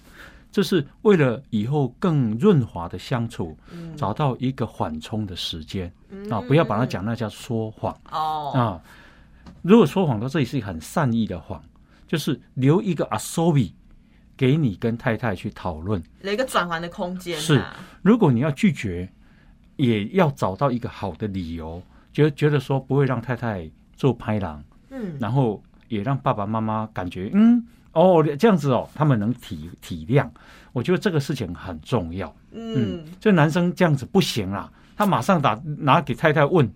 [0.52, 8.82] 这是为了以后更润滑的相处，嗯找到一个缓冲的时间嗯啊，不要把它讲那叫说谎哦，啊。
[9.62, 11.62] 如果说谎到这里是很善意的谎，
[12.08, 13.72] 就是留一个 asobi
[14.38, 16.02] 给你跟太太去讨论。
[16.22, 17.42] 有一个转换的空间、啊。
[17.42, 17.64] 是
[18.02, 19.10] 如果你要拒绝，
[19.76, 21.82] 也要找到一个好的理由，
[22.14, 30.30] 觉得觉得说不会让太太做拍狼，嗯，然后也让爸爸妈妈感觉，嗯，哦，这样子哦，他们能体体谅。
[30.74, 32.34] 我觉得这个事情很重要。
[32.52, 36.72] 嗯，这男生这样子不行啦，他马上打拿给太太问，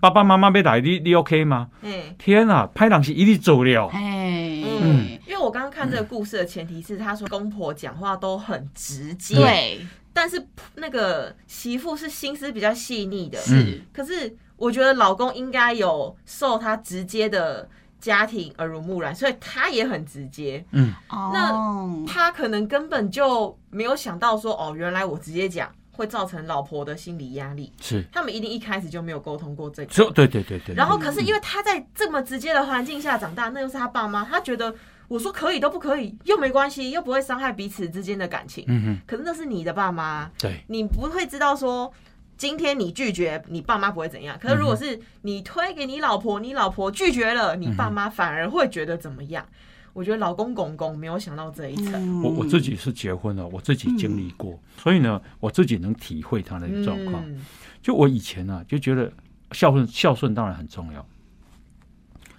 [0.00, 1.68] 爸爸妈妈被打，你你 OK 吗？
[1.82, 1.92] 嗯。
[2.16, 3.88] 天啊，拍档是一定走了。
[3.88, 4.43] 哎，
[4.84, 17.68] 嗯，因为我刚刚看这个故事的前提是，他说公婆讲话都很直接，，对，但是那个媳妇是心思比较细腻的，是，可是我觉得老公应该有受他直接的
[18.00, 20.64] 家庭耳濡目染，所以他也很直接。
[20.72, 27.72] 嗯，那，他可能根本就没有想到说，哦，原来我直接讲会造成老婆的心理压力。
[27.80, 30.12] 是，他们一定一开始就没有沟通过这说个。
[30.12, 30.74] 对对对对。
[30.74, 34.74] 然后，可是因为他在这么直接的环境下长大，那又是他爸妈，他觉得
[35.08, 38.64] 我说可以都不可以，又没关系，又不会伤害彼此之间的感情。
[38.68, 41.92] 嗯哼，可是那是你的爸妈，对，你不会知道说，
[42.36, 44.36] 今天你拒绝，你爸妈不会怎样。
[44.40, 49.46] 可是如果是你推给你老婆，你老婆拒绝了，你爸妈反而会觉得怎么样？
[49.94, 51.94] 我觉得老公公公没有想到这一层。
[51.94, 57.24] 嗯我我自己是结婚了，我自己经历过，所以呢，我自己能体会他的状况。
[57.26, 57.40] 嗯
[57.80, 59.12] 就我以前呢、就觉得
[59.52, 61.06] 孝顺孝顺当然很重要，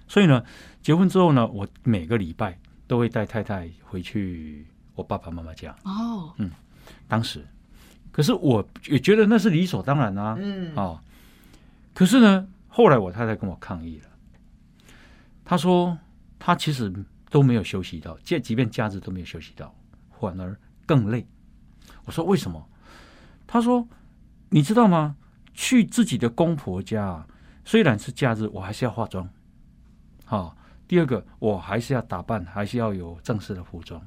[0.08, 0.44] 所以呢，
[0.82, 4.66] 结婚之后呢，我每个礼拜都会带太太回去
[4.96, 5.70] 我爸爸妈妈家。
[5.84, 6.50] 哦，嗯
[7.06, 7.46] 当时，
[8.10, 10.98] 可是我也觉得那是理所当然啊，嗯，哦，
[11.94, 14.08] 可是呢，后来我太太跟我抗议了，
[15.44, 15.96] 她说
[16.40, 16.92] 她其实
[17.30, 19.74] 都没有休息到，即即便假日都没有休息到，
[20.18, 21.26] 反而更累。
[22.04, 22.68] 我说为什么？
[23.46, 23.86] 她说
[24.50, 25.16] 你知道吗？
[25.52, 27.26] 去自己的公婆家，
[27.64, 29.28] 虽然是假日，我还是要化妆。
[30.24, 34.00] 好、第二个我还是要打扮，还是要有正式的服装。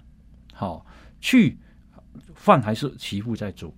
[0.54, 0.86] 好、
[1.20, 1.58] 去
[2.36, 3.74] 饭还是媳妇在煮，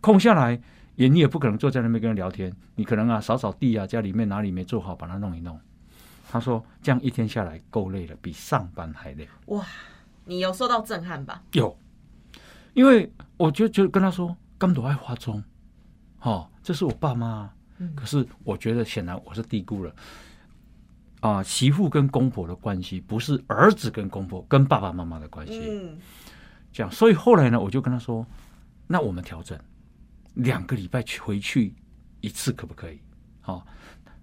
[0.00, 0.60] 空下来
[0.94, 5.60] 也你也不可能坐在那边跟人聊天，你可能啊扫扫地啊，家里面哪里没做好，把它弄一弄。
[6.30, 9.26] 他说这样一天下来够累了，比上班还累。
[9.46, 9.64] 哇，
[10.24, 11.42] 你有受到震撼吧？
[11.52, 11.76] 有，
[12.74, 15.42] 因为我就就跟他说，刚都爱化妆，
[16.20, 19.94] 哦，这是我爸妈，嗯可是我觉得显然我是低估了。
[21.20, 25.98] 啊，媳妇跟公婆的关系不是儿子跟公婆跟爸爸妈妈的关系，嗯，
[26.70, 28.24] 这样，所以后来呢，我就跟他说，
[28.86, 29.58] 那我们调整，
[30.34, 31.74] 两个礼拜去回去
[32.20, 33.00] 一次可不可以？
[33.40, 33.66] 好、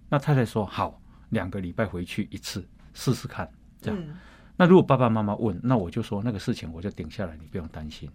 [0.08, 1.02] 那太太说好，
[1.36, 3.48] 两个礼拜回去一次试试看，
[3.82, 4.00] 这样。
[4.02, 4.16] 嗯
[4.58, 8.10] 那如果爸爸妈妈问，那我就说那个事情我就顶下来，你不用担心。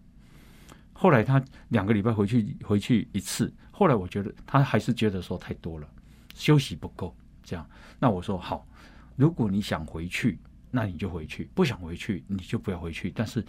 [0.95, 5.87] 后来他两个礼拜回去回去一次，后来我觉得他还是觉得说太多了，
[6.35, 7.69] 休息不够，这样。
[7.99, 8.67] 那我说好，
[9.17, 10.39] 如果你想回去，
[10.71, 13.13] 那你就回去；不想回去，你就不要回去。
[13.15, 13.45] 但是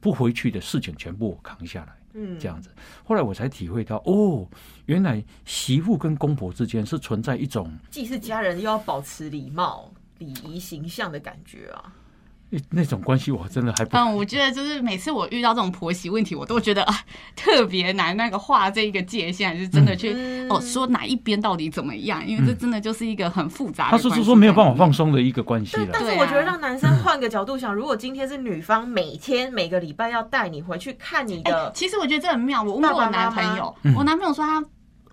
[0.00, 2.70] 不回去的事情全部我扛下来，嗯，这样子。
[3.04, 4.46] 后来我才体会到，哦，
[4.86, 11.92] 原来媳妇跟公婆之间是存在一种既是家人，又要保持礼貌、礼仪、形象的感觉啊。
[12.70, 13.96] 那种关系，我真的还不。
[13.96, 16.94] 嗯，我觉得就是每次我遇到这种婆媳问题，我都觉得啊
[17.34, 23.98] 特别难，那个画这一个界限，还是真的去、嗯哦说哪一边到底怎么样，因为这真的就是一个很复杂的他。
[23.98, 26.04] 说是说没有办法放松的一个关系了但。
[26.04, 32.62] 是我觉得让男生换个角度想，如果今天是女方每天每个礼拜要带你回去看你哎、的，其实我觉得这很妙。
[32.62, 34.62] 我问过我男朋友，嗯我男朋友说他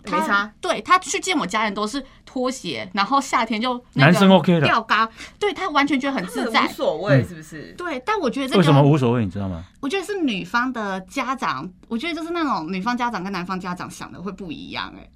[0.03, 6.67] 他没差对他去见我家人都是拖鞋，然后夏天就男生 OK 的吊嘎，对他完全觉得很自在无。
[6.67, 7.73] 所谓嗯是不是？
[7.75, 9.25] 对，但我觉得这为什么个，无所谓？
[9.25, 9.65] 你知道吗？
[9.79, 15.09] 我觉得是女方的家长，我觉得就是那种女方家长跟男方家长想的会不一样、哎，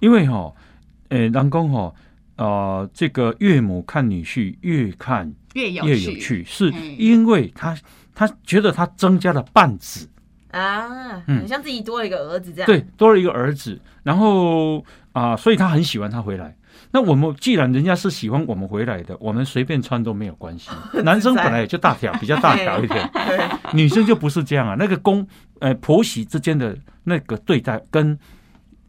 [0.00, 0.50] 因为哈，
[1.10, 1.92] 呃，人公哈，
[2.36, 7.76] 呃，这个岳母看女婿越看越有越有趣，是嗯因为他
[8.14, 10.08] 他觉得他增加了半子，
[10.54, 12.66] 啊，嗯很像自己多了一个儿子这样。
[12.66, 16.56] 对，多了一个儿子，然后啊、所以他很喜欢他回来。
[16.90, 20.70] 那我们既然人家是喜欢我们回来的，我们随便穿都没有关系。
[21.04, 23.08] 男生本来也就大条，比较大条一点，
[23.74, 24.76] 女生就不是这样啊。
[24.78, 25.26] 那个公
[25.60, 28.16] 呃婆媳之间的那个对待，跟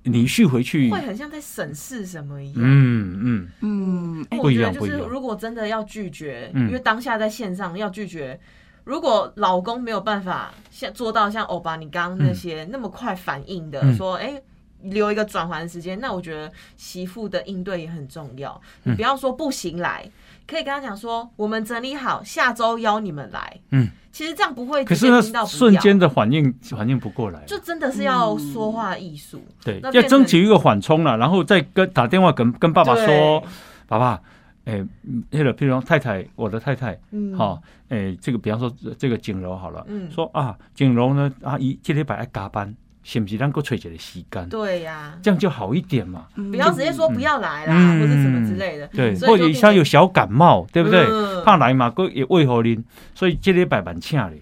[0.04, 2.56] 女婿回去，会很像在审视什么一样。
[2.58, 8.40] 嗯嗯，嗯，哎、不一我觉得就是样不一样如果真的要拒绝，嗯因为当下在线上要拒绝，
[8.86, 14.42] 如果老公没有办法像做到像欧巴你刚刚那些、那么快反应的，嗯说哎。
[14.82, 18.62] 留一个转环时间，那我觉得媳妇的应对也很重要。
[18.84, 20.08] 嗯你不要说不行来，
[20.46, 23.60] 可以跟他讲说，我们整理好，下周邀你们来。
[23.72, 29.44] 嗯，其实这样不会可是那直接听到瞬间的反应反应不过来，就真的是要说话艺术。
[29.64, 33.42] 对要争取一个缓冲了，然后再跟打电话跟跟爸爸说
[33.88, 34.22] 爸，爸
[34.66, 34.86] 爸，哎，
[35.30, 44.50] 那个譬如说太太，我的太太，嗯，好、哎，这个比方说这个景柔好了，嗯说啊，景柔呢，阿姨这礼拜爱加班，是不是咱够吹一个时间？
[44.50, 46.26] 对呀、这样就好一点嘛。
[46.36, 48.88] 不要直接说不要来啦，嗯或者什么之类的。
[48.88, 51.06] 对，或者就变成他有小感冒，对不对？
[51.06, 54.34] 嗯怕来嘛，个也胃喉啉，所以这礼拜蛮请的，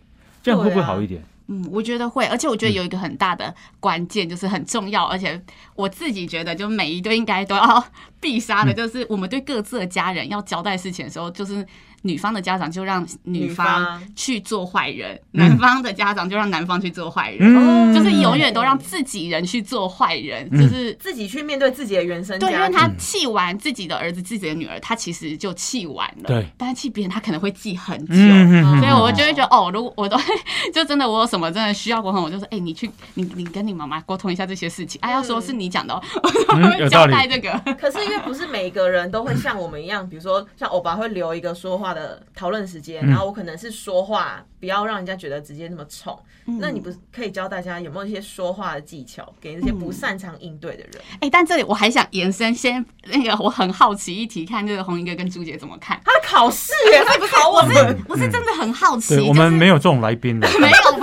[0.42, 1.22] 这样会不会好一点？
[1.48, 5.42] 嗯，我觉得会，而且我觉得有一个很大的关键，就是很重要，而且
[5.76, 7.86] 我自己觉得，就每一对应该都要
[8.22, 11.66] 必杀的，就是我们对各自的家人要交代事情的时候，就是
[12.04, 20.94] 女方的家长就让女女方方去做坏人，男方的家长就让男方去做坏人，嗯，就是永远都让自己人去做坏人，就是。
[21.00, 22.60] 自己去面对自己的原生对，因。
[22.60, 26.28] 为他气完自己的儿子、自己的女儿，他其实就气完了。
[26.28, 28.14] 对，但是气别人，他可能会记很久。
[28.14, 30.18] 所以我就会觉得，哦，如果我都
[30.74, 35.00] 就真的我有什么真的需要沟通，我就说，哎、你去，你你跟你妈妈沟通一下这些事情。
[35.02, 37.52] 啊，要说是你讲的、哦， 我嗯有道理会交代这个。
[37.76, 46.18] 可是因为不是每个人都会像我们一样，比如说像欧巴会留一个说话的讨论时间，嗯然后我可能是说话，不要让人家觉得直接那么冲。
[46.46, 51.02] 嗯那你不是可以教大家有没有一些说话的技巧，给那些不擅长应对的人？
[51.22, 56.02] 哎、但这里我还想延伸，先那个我很好奇一题，看这个红英哥跟朱姐怎么看。
[56.04, 57.98] 他的考试耶，他考我们。
[58.10, 60.76] 我是真的很好奇，我们没有这种来宾的， 没有，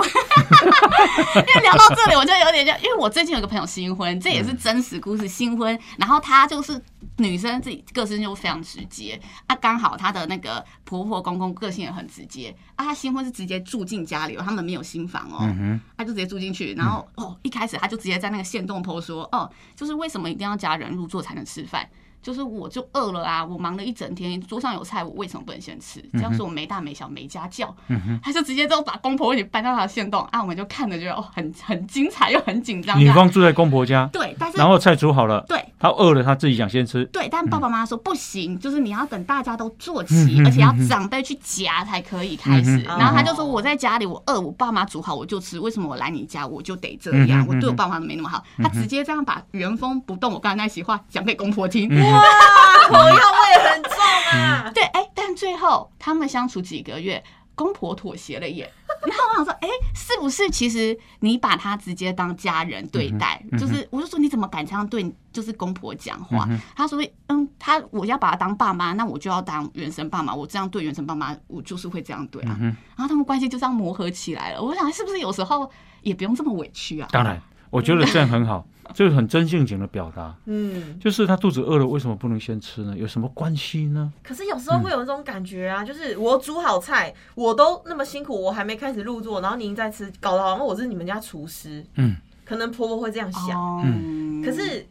[1.35, 6.79] 因为聊到这里，我就有点像，因为我最近有个朋友新婚，这也是真实故事，新婚，然后他就是
[7.17, 21.87] 女生自己个性就非常直接啊，刚好她的那个婆婆公公个性也很直接啊，她新婚是直接住进家里哦，他们没有新房哦，嗯哼，他就直接住进去，然后哦，一开始她就直接在那个线动 PO 说，哦，就是为什么一定要家人入座才能吃饭？
[22.21, 26.03] 就是我就饿了啊，我忙了一整天，桌上有菜，我为什么不能先吃？
[26.13, 32.99] 这样说我没大没小没家教，嗯他就直接就把公婆一起搬到他的线洞啊，我们就看着觉得哦，很很精彩又很紧张。
[32.99, 42.81] 女方住在公婆家，对，但是然后菜煮好了，对他饿了，他自己想先吃，对，但爸爸妈妈说不行，就是你要等大家都坐嗯齐，哼而且要长辈去夹才可以开始。
[42.83, 47.45] 然后他就说我在家里我饿，我爸妈煮好我就吃，为什么我来你家我就得这嗯样？
[47.45, 48.43] 哼我对我爸妈都没那么好。
[48.57, 51.89] 他直接这样把原封不动我刚才那席话讲给公婆听。
[52.11, 53.91] 嗯哇，口药味很重
[54.33, 54.71] 啊！
[54.73, 57.23] 对，哎，但最后他们相处几个月。
[57.53, 58.67] 公婆妥协了耶，
[59.05, 63.43] 然后我想说，哎、是不是其实你把他直接当家人对待？
[63.59, 66.47] 就是我就说你怎么敢这样对，就是公婆讲话？
[66.49, 72.57] 嗯他说，嗯，他我要把他当爸妈，那我就要当原生爸妈，我这样对原生爸妈，我就是会这样对啊。
[72.59, 74.61] 嗯，然后他们关系就这样磨合起来了。
[74.61, 75.69] 我想是不是有时候
[76.01, 77.07] 也不用这么委屈啊？
[77.11, 78.65] 当然，我觉得这样很好。
[78.93, 82.95] 这是很真性情的表达，嗯，就是他肚子饿了，为什么不能先吃呢？
[82.97, 84.11] 有什么关系呢？
[84.23, 91.85] 可是有时候会有那种感觉啊，就是我煮好菜，我都那么辛苦，我还没开始入座，然后您在吃，搞得好像我是你们家厨师。
[91.95, 92.15] 嗯，
[92.45, 94.85] 可能婆婆会这样想，嗯，可是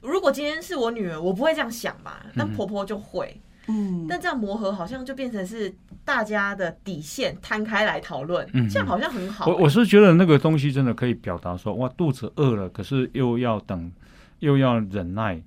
[0.00, 3.40] 如果今天是我女儿，我不会这样想吧，但婆婆就会。
[3.70, 5.70] 嗯，但这样磨合好像就变成是
[6.08, 13.92] 大家的底线摊开来讨论，嗯这样好像很好、我我是觉得那个东西真的可以表达说，哇，肚子饿了，可是又要等，
[14.38, 15.38] 又要忍耐。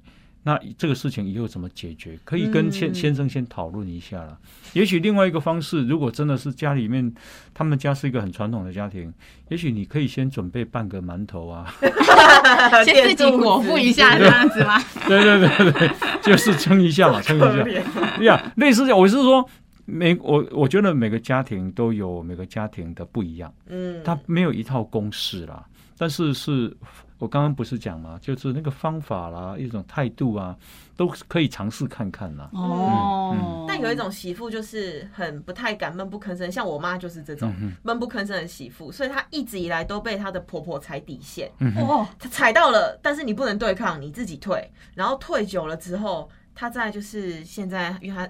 [0.43, 2.17] 那这个事情以后怎么解决？
[2.23, 4.37] 可以跟先嗯先生先讨论一下了。
[4.73, 7.11] 也许另外一个方式，如果真的是家里面，
[7.53, 9.11] 他们家是一个很传统的家庭，
[9.49, 11.71] 也许你可以先准备半个馒头啊，
[12.85, 14.79] 先自己果腹一下这样子吗？
[15.07, 15.91] 对对对对，
[16.23, 17.63] 就是撑一下嘛，撑一可下。
[18.17, 18.23] 怜。
[18.23, 19.47] 呀，类似这样，我是说
[19.91, 25.65] 每我我觉得每个家庭都有每个家庭的不一样，嗯，它没有一套公式啦，
[25.97, 26.75] 但是是
[27.17, 30.55] 我刚刚不是讲嘛，就是那个方法啦，一种态度啊，
[30.95, 32.49] 都可以尝试看看啦。
[32.53, 48.27] 哦，但有一种媳妇就是很不太敢闷不吭声，像我妈就是这种嗯闷不吭声的媳妇，所以她一直以来都被她的婆婆踩底线，嗯，哦，她踩到了，但是你不能对抗，你自己退，然后退久了之后，她在就是现在，因为她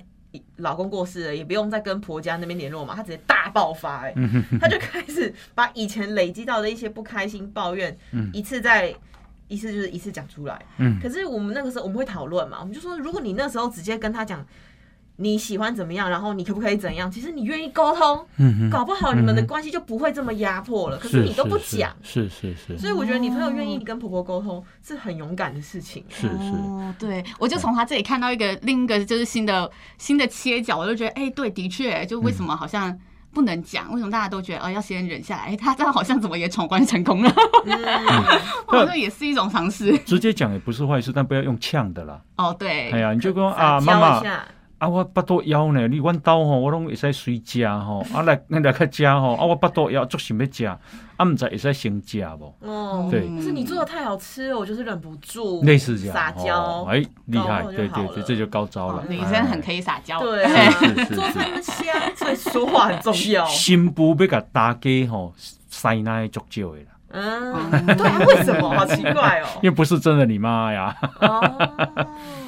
[0.57, 4.13] 老公过世了，也不用再跟婆家那边联络嘛，她直接大爆发、哎，
[4.59, 7.97] 她就开始把以前累积到的一些不开心抱怨，
[8.31, 8.95] 一次再
[9.47, 10.65] 一次就是一次讲出来。
[10.77, 10.99] 嗯。
[11.01, 14.45] 可是我们那个时候我们会讨论嘛，我们就说，如果你那时候直接跟他讲
[15.17, 20.97] 你喜欢怎么样，然后你可不可以怎样，其实你愿意沟通，嗯哼，搞不好你们的关系就不会这么压迫了。
[20.97, 26.03] 可是你都不讲，是是是所以我觉得你朋友愿意跟婆婆沟通是很勇敢的事情。
[26.09, 32.97] 是是，哦，对，我就从他这里看到一个另一个就是新的新的切角，我就觉得，哎、对，的确，就为什么好像
[33.33, 33.91] 不能讲？
[33.93, 35.43] 为什么大家都觉得哦要先忍下来？
[35.43, 37.33] 哎、他这样好像怎么也闯关成功了？
[37.65, 37.77] 嗯，
[38.65, 39.95] 好像也是一种尝试。
[39.99, 42.19] 直接讲也不是坏事，但不要用呛的啦。
[42.37, 44.43] 哦，对，哎呀，你就跟啊，撒妈妈娇一下，
[44.81, 50.79] 啊，我腹肚枵呢，你阮兜吼，我拢会使随食吼，啊来 来来去食吼，啊我腹肚枵，足想要食，啊
[51.23, 52.55] 毋知会使先食无？
[52.61, 59.03] 哦，对是你做的太好吃了，我就是忍不住，类似这样，撒娇哦，哎，厉害，对对对，这就高招了哦。
[59.07, 60.19] 女生很可以撒娇。
[60.19, 63.45] 对是啊，是是做菜那么香，所以说话很重要。
[63.45, 65.31] 心部要甲大家吼
[65.69, 68.69] 塞奶足少的啦，嗯，对啊，为什么？
[68.69, 69.47] 好奇怪哦。
[69.61, 70.95] 因为不是真的你妈呀。
[71.19, 71.41] 哦，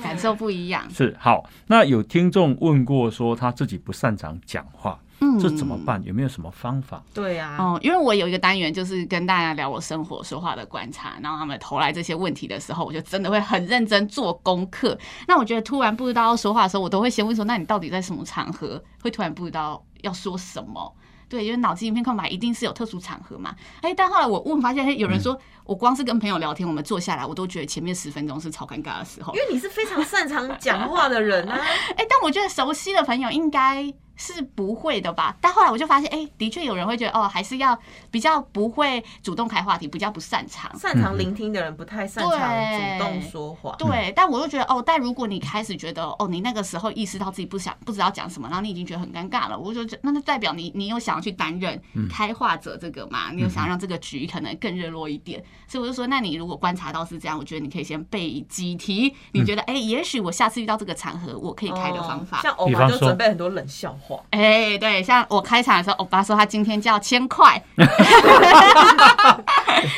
[0.01, 0.83] 感受不一样。
[0.89, 6.01] 是好，那有听众问过说他自己不擅长讲话，嗯这怎么办？
[6.03, 7.01] 有没有什么方法？
[7.13, 14.97] 对啊，哦，因为我有一个单元就是跟大家聊我生活说话的观察，然后他们投来这些问题的时候，我就真的会很认真做功课。
[15.27, 20.93] 那我觉得突然不知道要说话的时候，我都会先问说：那你到底在什么场合会突然不知道要说什么？
[21.33, 23.55] 对，因为脑子一片空白，一定是有特殊场合嘛。
[23.81, 29.39] 哎，但后来我问发现，哎，有人说我光是跟朋友聊天，我们坐下来，我都觉得前面十分钟是超尴尬的时候因。
[29.39, 31.59] 为你是非常擅长讲话的人啊。
[31.97, 35.35] 哎、但我觉得熟悉的朋友应该是不会的吧？
[35.41, 37.77] 但后来我就发现，哎、的确有人会觉得，哦，还是要
[38.11, 40.71] 比较不会主动开话题，比较不擅长。
[40.77, 43.75] 擅长聆听的人不太擅长主动说话。
[43.77, 62.41] 对，但我又觉得，哦，但如果你开始觉得，哦，你那个时候意识到自己不想不知道讲什么，然后你已经觉得很尴尬了，我就觉得那就代表你你有想要去担任开话者这个嘛，你有想让这个局可能更热络一点，所以我就说，那你如果观察到是这样，我觉得你可以先背几题，你觉得，哎、也许我下次遇到这个场合，我可以开的方法哦。
[62.43, 63.99] 像欧巴就准备很多冷笑话，
[64.31, 67.61] 哎、对，像我开场的时候，欧巴说他今天叫千块，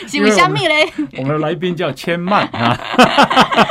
[0.08, 0.88] 是为什么嘞？
[1.18, 2.78] 我们的来宾叫千慢啊，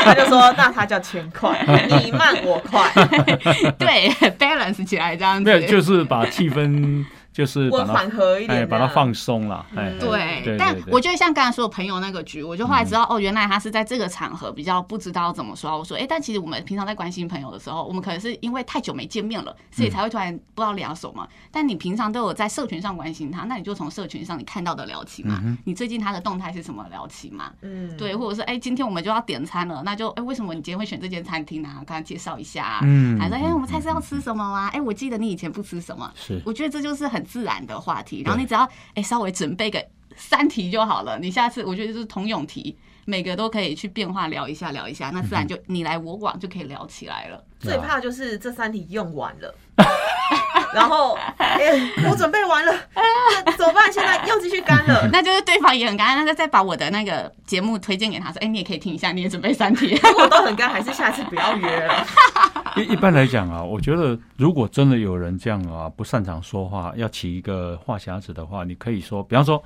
[0.01, 1.59] 他就说那他叫千块，
[2.03, 2.91] 你慢我快，
[3.79, 5.51] 对，balance 起来这样子。
[5.51, 7.05] 没有，就是把气氛
[7.35, 9.13] 就是把我缓和一点，哎把它放。
[9.15, 15.79] 松了，哎，嗯对，对但我觉得像刚才说的朋友那个局，我就后来知道、哦，原来他是在这个场合比较不知道怎么说。
[15.79, 21.27] 我说，哎、但其实我们平常在关心朋友的时候，我们可能是因为太久没见面了，所以才会突然不知道聊什么。
[21.53, 25.41] 但你平常都有在社群上关心他，那你就从社群上你看到的聊起嘛。
[25.65, 27.53] 你最近他的动态是什么聊起嘛？
[27.63, 31.79] 嗯，对，或者是哎、今天我们就要点餐了，那就哎、为什么你今天会选这间餐厅呢、啊？
[31.79, 32.81] 跟他介绍一下、啊。
[32.83, 34.69] 嗯还说哎、我们猜是要吃什么啊？
[34.73, 36.11] 哎、我记得你以前不吃什么。
[36.17, 39.85] 是我觉得这就是很自然的话题，然后你只要哎、稍微准备个
[40.17, 47.43] 三题就好了，你下次我觉得就是同用题，每个都可以去变化聊一下聊一下，那自然就你来我往就可以聊起来了。
[47.59, 49.55] 最怕就是这三题用完了，
[50.75, 53.91] 然后哎、我准备完了，那怎么办？
[53.93, 55.09] 现在又继续干了。
[55.13, 59.99] 那就是对方也很干，那就再把我的那个节目推荐给他说，哎、你也可以听一下，你也准备三天。
[60.03, 62.07] 如果都很干，还是下次不要约了。
[62.77, 69.63] 一一般来讲啊，我觉得如果真的有人这样啊，不擅长说话，要起一个话匣子的话，你可以说，比方说，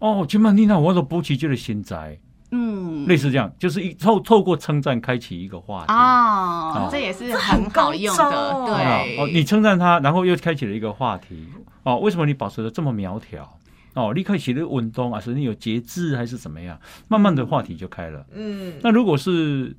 [0.00, 2.18] 哦，今晚你那我都补起这个新宅，
[2.52, 5.92] 嗯类似这样，就是一透透过称赞开启一个话题。
[5.92, 11.48] 啊，这也是很好用的，对啊，哦，你称赞他，然后又开启了一个话题。
[11.82, 13.58] 哦，为什么你保持的这么苗条？
[13.94, 16.78] 哦，你开启了运动，啊是你有节制，还是怎么样？
[17.08, 18.24] 慢慢的话题就开了。
[18.32, 19.74] 嗯，那如果是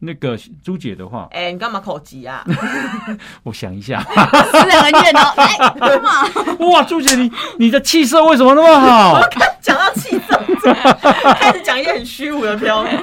[0.00, 2.44] 那个朱姐的话，哎、你干嘛口急啊？
[3.42, 6.22] 我想一下，私人恩怨哦，哎，干嘛？
[6.70, 9.20] 哇，朱姐你你的气色为什么那么好？
[9.60, 10.38] 讲到气色，
[11.34, 13.02] 开始讲一些很虚无的飘哎，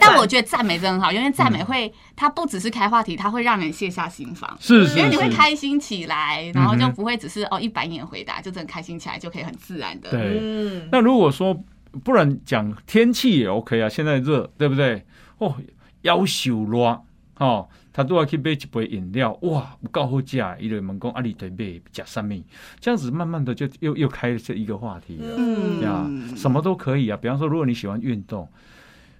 [0.00, 4.56] 但我觉得赞美真的很好，因为赞美会，它不只是开话题，它会让人卸下心防。
[4.60, 10.10] 是是因为你会是，开心起来，然后就不会只是哦一板眼回答，就真的开心起来，就可以很自然的。
[10.10, 10.38] 对。
[10.40, 11.58] 嗯，那如果说
[12.04, 15.04] 不然讲天气也 OK 啊，现在热，对不对？
[15.38, 15.56] 哦，
[16.02, 17.02] 要求热，
[17.38, 22.34] 哦，他都要去买一杯饮料，哇，有够好食的，伊就问讲啊，你得买食什么？
[22.78, 25.34] 这样子慢慢的就又又开了这一个话题了。
[25.38, 27.16] 嗯呀，什么都可以啊。
[27.16, 28.48] 比方说，如果你喜欢运动，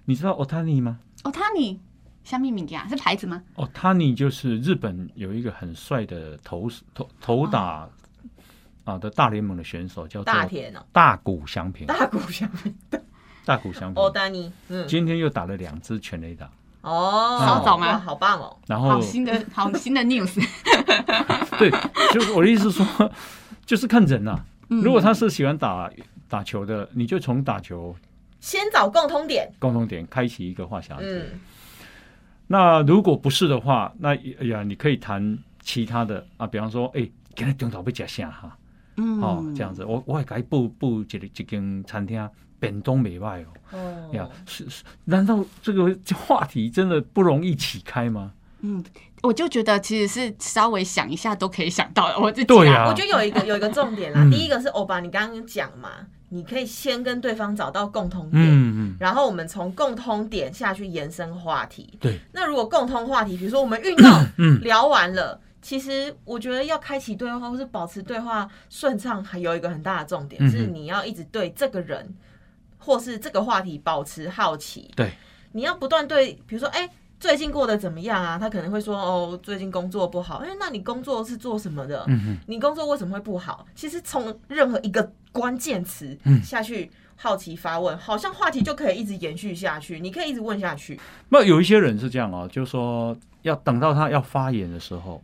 [0.05, 1.79] 你知道 Otani 吗哦，他你
[2.23, 7.89] 香蜜米啊是牌子吗？？Otani 就是日本有一个很帅的投投投打
[8.85, 11.87] 啊的大联盟的选手，叫做大田哦，大谷翔平。
[11.87, 12.73] 大谷翔平，
[13.45, 16.49] 大谷翔平欧丹尼，嗯，今天又打了两支全垒打，
[16.83, 17.97] 哦，好早吗？
[17.97, 20.35] 好棒哦，然后好新的好新的 news。
[21.57, 21.71] 对，
[22.13, 23.11] 就是我的意思是说，
[23.65, 24.45] 就是看人呐、啊。
[24.69, 24.81] 嗯。
[24.81, 25.89] 如果他是喜欢打
[26.27, 27.95] 打球的，你就从打球
[28.41, 31.31] 先找共通点，共同点开启一个话匣子。
[31.31, 31.39] 嗯，
[32.47, 37.01] 那如果不是的话，那哎呀，你可以谈其他的啊，比方说，哎、
[37.35, 38.57] 今天中岛被夹下哈？
[38.97, 39.21] 嗯。
[39.21, 42.29] 哦，这样子，我我还给他报报一个一间餐厅，
[42.63, 43.45] 便当没歹哦。
[43.71, 48.31] 哦呀，是是，难道这个话题真的不容易起开吗？
[48.61, 48.83] 嗯，
[49.21, 52.19] 我就觉得其实是稍微想一下都可以想到的。
[52.19, 55.89] 我自己对啊我觉得有一个 有一个重点啦，嗯第一个是欧巴，你刚刚讲嘛，
[56.29, 61.97] 你可以先跟对方找到共同点，嗯嗯，然后我们从共通点下去延伸话题。
[61.99, 72.15] 对，那如果共通话题，比如说我们运动 嗯聊完了，其实我觉得要开启对话或是保持对话顺畅，还有一个很大的重点、嗯是你要一直对这个人
[72.83, 74.91] 或是这个话题保持好奇。
[74.95, 75.11] 对，
[75.53, 78.37] 你要不断对，比如说，哎、最近过得怎么样啊？
[78.37, 80.37] 他可能会说，哦，最近工作不好。
[80.37, 82.03] 哎、那你工作是做什么的？
[82.07, 83.65] 嗯哼，你工作为什么会不好？
[83.73, 90.99] 其实从任何一个关键词嗯下去好奇发问，好像话题就可以一直延续下去，你可以一直问下去。
[91.29, 95.23] 那有一些人是这样哦，就是说要等到他要发言的时候，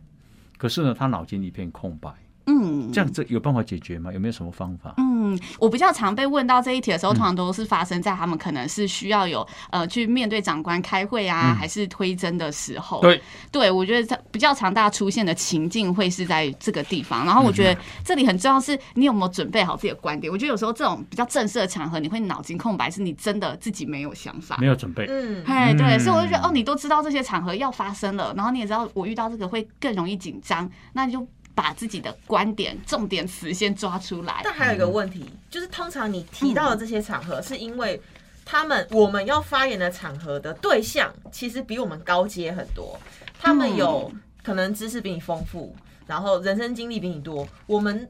[0.56, 2.10] 可是呢，他脑筋一片空白，
[2.46, 4.12] 嗯，这样子有办法解决吗？
[4.12, 4.94] 有没有什么方法？
[4.96, 13.00] 嗯，我比较常被问到这一题的时嗯候，通常都是发生在他们可能是需要有呃去面对长官开会啊，嗯还是推甄的时候。
[13.00, 13.20] 对，
[13.52, 17.24] 对，我觉得它比较常大出现的情境会是在这个地方。
[17.24, 20.32] 然后我觉嗯得这里很重要是你有没有准备好自己的观点。
[20.32, 24.66] 我觉得有时候这种比较正式的场合，你会脑筋空白，是你真的自己没有想法没。
[24.66, 34.40] 有准备，嗯，哎，对，嗯所以我就觉得哦，你都知道这些场合要发生了，然后你也知道我遇到这个会更容易紧张，那你就把自己的观点、重点词先抓出来。
[34.44, 38.00] 但还有一个问题，就是通常你提到的这些场合，是因为
[38.44, 42.98] 他们我们要发言的场合的对象，其实比我们高阶很多，
[43.38, 44.10] 他们有
[44.42, 45.74] 可能知识比你丰富，
[46.06, 47.46] 然后人生经历比你多。
[47.66, 48.08] 我们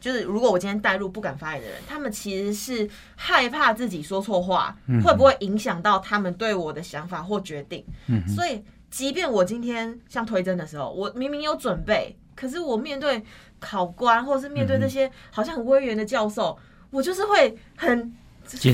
[0.00, 7.84] 就是如果我今天带入不敢发言的人，他们其实是害怕自己说错话，会不会影响到他们对我的想法或决定？
[8.06, 13.22] 嗯，所以，即便我今天像推甄的时候，我明明有准备，可是我面对
[13.60, 16.56] 考官或者是面对那些好像很威严的教授，
[16.90, 18.12] 我就是会很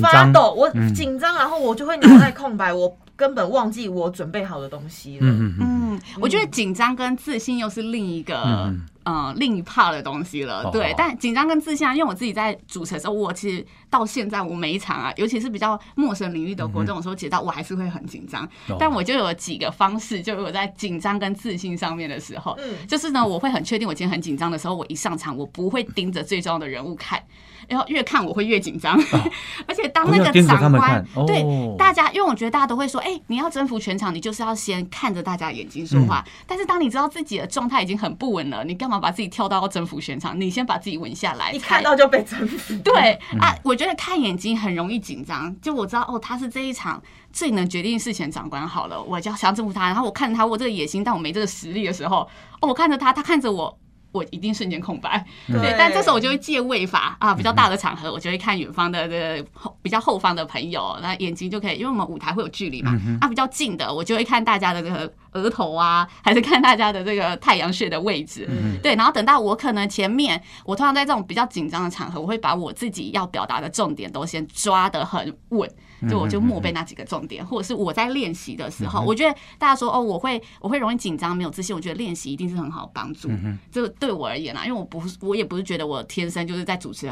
[0.01, 0.93] 发抖，我嗯。
[0.95, 5.21] 紧张，然后我就会脑袋空白，我根本忘记我准备好的东西了。
[5.23, 5.68] 嗯嗯嗯，
[6.16, 8.86] 嗯，我觉得紧张跟自信又是另一个嗯。
[9.05, 10.70] 呃另一 part 的东西了。
[10.70, 18.44] 对但紧张跟自信啊，因为我自己在主持的时候，我其实到现在我每一场啊，尤其是比较陌生领域的活动的时候，其实到我还是会很紧张。
[18.68, 18.76] 哦。
[18.78, 22.86] 但我就有几个方式，就我在紧张跟自信上面的时候，嗯。
[22.86, 27.18] 就是呢，我会很确定我今天很紧张的时候，我一上场我不会盯着最重要的人物看。
[27.69, 28.99] 然后越看我会越紧张，
[29.69, 31.45] 而且当那个长官哦对
[31.77, 36.25] 大家，因为我觉得大家都会说，哎、你要征服全场，你就是要先看着大家眼睛说嗯话。
[36.47, 40.41] 但是当你知道自己的状态已经很不稳了，你干嘛把自己跳到要征服全场？
[40.41, 42.75] 你先把自己稳下来，一看到就被征服。
[42.83, 45.55] 对嗯啊，我觉得看眼睛很容易紧张。
[45.61, 47.03] 就我知道哦，他是这一场
[47.33, 48.66] 最能决定事情的长官。
[48.66, 52.29] 好了，我就要想要征服他，然后我看着他，我这个野心，但我没这个实力的时候，
[52.61, 53.79] 哦，我看着他，他看着我。
[54.19, 55.61] 我一定瞬间空白，嗯。
[55.61, 68.47] 对，但这时候我就会借位法啊，比较大的场合，我就会看远方的这个后比较后方的朋友，那眼睛就可以，因为我们舞台会有距离嘛，嗯啊，比较近的，我就会看大家的这个额头啊，还是看大家的这个太阳穴的位置。
[68.51, 75.71] 嗯对，然后等到我可能前面，我通常在这种比较紧张的场合，我会把我自己要表达的重点都先抓得很稳，
[76.09, 83.30] 就我就默背那几个重点，或者是我在练习的时候，我觉得大家说哦，我会我会容易紧张，没有自信，我觉得练习一定是很好帮助。
[83.72, 87.11] 这对我而言啊，因为我不是我也不是觉得我天生就是在主持。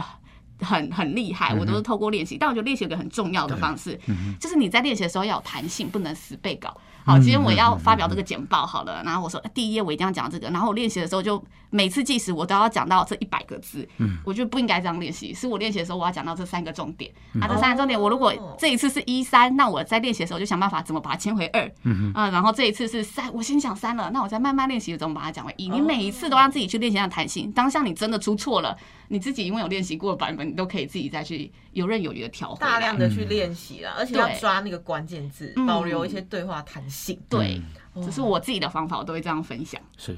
[0.59, 2.39] 很很厉害，我都是透过练习。
[2.39, 4.01] 但我觉得练习有个很重要的方式，
[4.41, 6.75] 就是你在练习的时候要有弹性，不能死背稿。
[7.05, 11.37] 好，今天我要发表这个简报好了，然后我说第一页我一定要讲这个，然后我练习的时候就
[11.77, 13.87] 每次计时我都要讲到这一百个字。
[13.99, 21.71] 嗯，我觉得不应该这样练习，是我练习的时候我要讲到这三个重点啊，这三个重点我如果这一次是一三，那我在练习的时候就想办法怎么把它牵回二。
[21.83, 25.69] 嗯啊，然后这一次是三，我先讲三了，那我再慢慢练习怎么把它讲回一。
[25.69, 28.75] 你每一次都让自己去练习那弹性，当下你真的出错了，
[29.09, 32.61] 你自己因为有练习过的版本，你都可以自己再去游刃有余的调回。
[32.61, 37.21] 大量的去练习啦，而且要抓那个关键字，嗯保留一些对话弹性。
[37.29, 37.61] 对，
[37.93, 39.81] 哦这是我自己的方法，我都会这样分享。
[39.97, 40.17] 是，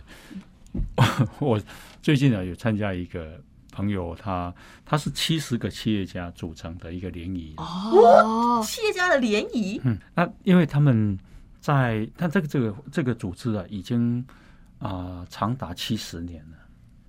[1.41, 1.61] 我
[2.03, 3.41] 最近呢有参加一个
[3.73, 4.55] 朋友，他
[4.85, 7.55] 他是七十个企业家组成的一个联谊。
[7.57, 11.19] 哦，企业家的联谊，嗯，那因为他们
[11.61, 14.25] 在他这个这个这个组织啊，已经
[14.79, 16.57] 啊、长达七十年了，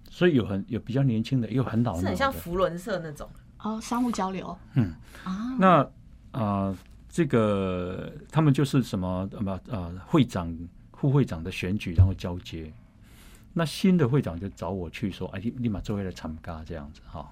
[0.10, 2.16] 所以有很有比较年轻的，也有很老是很。
[2.16, 3.30] 像福伦社那种。
[3.62, 4.94] 哦，商务交流，嗯
[5.26, 5.92] 啊，那
[6.32, 6.74] 啊、
[7.10, 10.58] 这个他们就是什么呃不呃会长、
[10.94, 12.72] 副会长的选举，然后交接。
[13.54, 17.30] 那新的会长就找我去说，哎，立立马做为了参加这样子哈。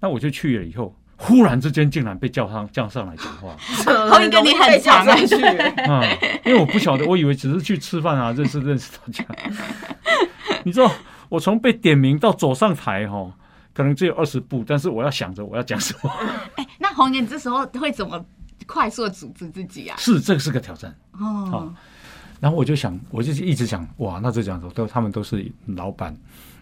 [0.00, 3.56] 那我就去了以后，忽然之间竟然被叫上叫上来讲话
[4.10, 5.34] 后一个你很长被叫上去，
[5.88, 6.02] 啊、
[6.44, 9.24] 因为我不晓得，我以为只是去吃饭啊，认识认识大家。
[10.64, 10.90] 你知道，
[11.28, 13.32] 我从被点名到走上台哈、
[13.72, 16.10] 可能只有二十步，但是我要想着我要讲什么，
[16.56, 18.22] 哎，那红颜，你这时候会怎么
[18.66, 19.96] 快速的组织自己啊？
[19.98, 20.94] 是这个是个挑战。
[21.12, 21.74] 哦，
[22.44, 26.14] 然后我就想，我就一直想，哇，那这讲说都他们都是老板，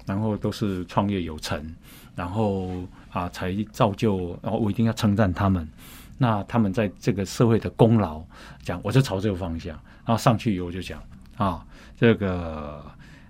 [0.07, 1.75] 然后都是创业有成，
[2.15, 2.71] 然后
[3.11, 5.69] 啊才造就，然后我一定要称赞他们。
[6.19, 8.23] 那他们在这个社会的功劳，
[8.63, 9.77] 讲我就朝这个方向，
[10.07, 11.03] 然后上去以后我就讲
[11.37, 11.67] 啊，
[11.99, 12.81] 这个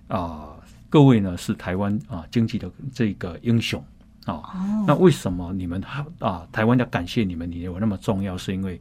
[0.07, 0.51] 啊
[0.91, 3.83] 各位呢是台湾啊经济的这个英雄
[4.25, 5.83] 啊，哦那为什么你们
[6.19, 8.37] 啊台湾要感谢你们，你有那么重要？
[8.37, 8.79] 是因为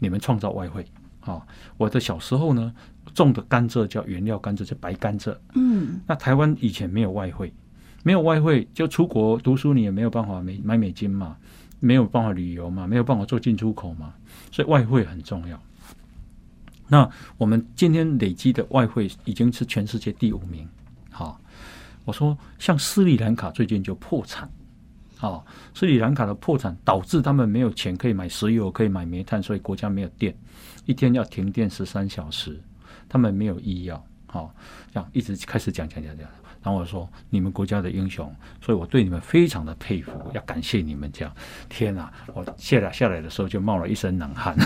[0.00, 0.84] 你们创造外汇
[1.20, 1.40] 啊。
[1.76, 2.74] 我的小时候呢，
[3.16, 5.34] 种的甘蔗叫原料甘蔗，叫白甘蔗。
[5.54, 7.52] 嗯，那台湾以前没有外汇，
[8.04, 11.34] 没有外汇就出国读书，你也没有办法美买美金嘛，
[11.80, 14.12] 没有办法旅游嘛，没有办法做进出口嘛，
[14.52, 15.58] 所以外汇很重要。
[16.86, 17.08] 那
[17.38, 20.68] 我们今天累积的外汇已经是全世界第五名。
[21.10, 21.40] 好，
[22.04, 24.48] 我说像斯里兰卡最近就破产，
[25.18, 25.42] 啊，
[25.74, 30.36] 斯里兰卡的破产导致他们没有钱可以买石油，可以买煤炭，所以国家没有电，
[30.84, 32.60] 一天要停电十三小时，
[33.08, 34.54] 他们没有医药，好、
[34.92, 36.26] 这样一直开始讲讲讲讲。
[36.62, 41.32] 然后我说你们国家的英雄，所以我对你们非常的佩服，要感谢你们这样。
[41.68, 44.56] 天哪，我下来下来的时候就冒了一身冷汗。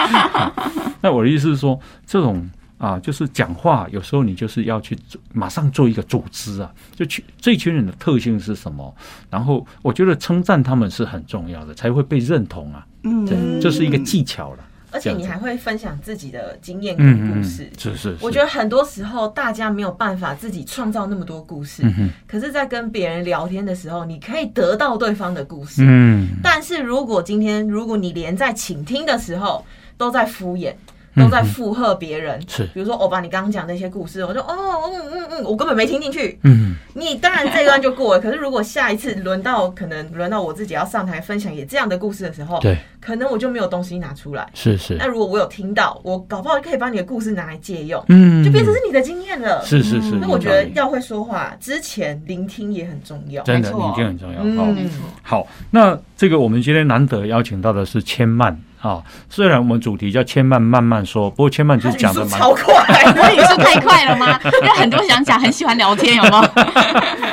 [1.02, 2.48] 那我的意思是说，这种
[2.78, 8.96] 啊，就是讲话有时候你就是要去做马上做一个组织啊，就去这群人的特性是什么？
[9.28, 12.86] 然后我觉得称赞他们是很重要的，才会被认同啊。
[13.02, 14.64] 嗯这这是一个技巧了。
[14.90, 17.70] 而且你还会分享自己的经验嗯跟嗯嗯，故事。
[17.78, 25.82] 是是，我觉得很多时候大家没有办法自己创造那么多故事，嗯可是，在跟别人聊天的时候，你可以得到对方的故事。
[25.84, 29.64] 嗯，但是如果今天，如果你连在倾听的时候
[29.96, 30.72] 都在敷衍，
[31.18, 36.38] 都在附和别人，是比如说我把，你刚刚讲那些故事，我就哦，嗯嗯嗯，我根本没听进去。
[36.44, 44.48] 嗯你当然这一段就过了，可是如果下一次轮到可能轮到我自己要上台分享也这样的故事的时候，对，可能我就没有东西拿出来。
[44.54, 49.64] 是是那，如果我有听到，我搞不好可以把你的故事拿来借用，嗯就变成是你的经验了。
[49.64, 50.16] 是是是。
[50.20, 53.42] 那我觉得要会说话之前，聆听也很重要。
[53.44, 54.40] 真的聆听很重要。
[54.42, 54.90] 嗯
[55.22, 62.74] 好，那这个我们今天难得邀请到的是千曼啊，虽然我们主题叫千曼慢慢说，不过千曼就讲的蛮超快，
[63.06, 64.38] 我语速太快了吗？
[64.62, 66.42] 因为很多想讲，很喜欢聊天，有没有？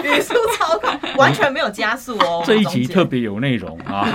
[0.18, 2.44] 语速超快，完全没有加速哦。
[2.48, 4.08] 这一集特别有内容啊。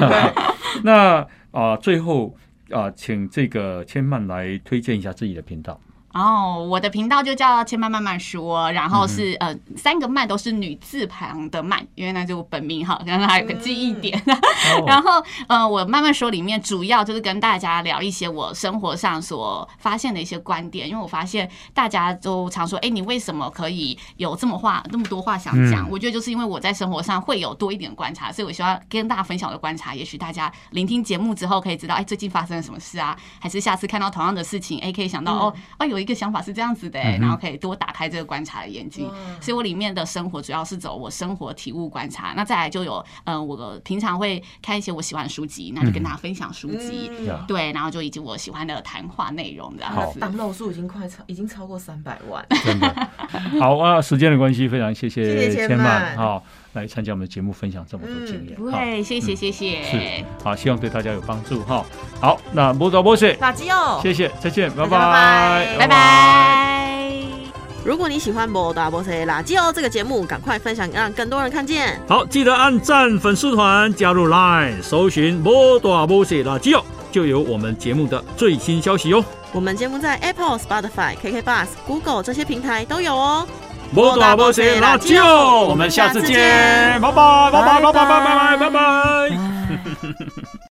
[0.82, 2.34] 那啊、最后
[2.72, 5.78] 啊、请这个千曼来推荐一下自己的频道。
[6.12, 14.20] 哦，我的频道就叫千慢慢慢说，然后是、呃三个慢都是女字旁的慢，因为那是我本名哈，刚刚还有个记忆点。
[14.86, 25.86] 然后呃，我慢慢说里面主要就是跟大家聊一些我生活上所发现的一些观点，因为我发现大家都常说，哎，你为什么可以有这么话那么多话想讲？
[25.86, 33.16] 嗯我觉得就是因为我在生活上会有多一点观察，所以我希望跟大家分享我的观察，也许大家聆听节目之后可以知道，哎，最近发生了什么事啊？
[33.38, 39.07] 还是下次看到同样的事情，哎，可以想到、哦哦，有的一个想法是这样子的、然后可以多打开这个观察的眼睛。
[39.40, 47.11] 所以我里面的生活主要是走我生活体悟观察，那再来就有嗯，我平常会看一些我喜欢的书籍，那就跟大家分享书籍。
[47.46, 50.18] 对，然后就以及我喜欢的谈话内容这样好子。
[50.18, 52.44] 当肉数已经快超，已经超过三百万。
[52.64, 53.09] 真的
[53.61, 54.01] 好啊！
[54.01, 56.42] 时间的关系，非常谢谢谢谢千曼好
[56.72, 58.56] 来参加我们的节目，分享这么多经验。
[58.56, 59.82] 好不会，谢谢谢谢。
[59.82, 61.84] 是好，希望对大家有帮助哈。
[62.20, 67.10] 好，那波导波谢，垃圾哦，谢谢，再见，拜拜拜拜。
[67.82, 71.98] 如果你喜欢《波大波塞垃圾哦》这个节目，赶快分享，让更多人看见。
[72.06, 79.24] 好，记得按赞粉丝团，加入 Line，搜寻波大波谢垃圾哦，就有我们节目的最新消息哦。
[79.52, 83.48] 我们节目在 Apple、Spotify、KK Bus、Google 这些平台都有哦。
[83.95, 90.61] 波大波西，那就，我们下次见，拜拜，拜拜，拜拜，拜拜，拜拜。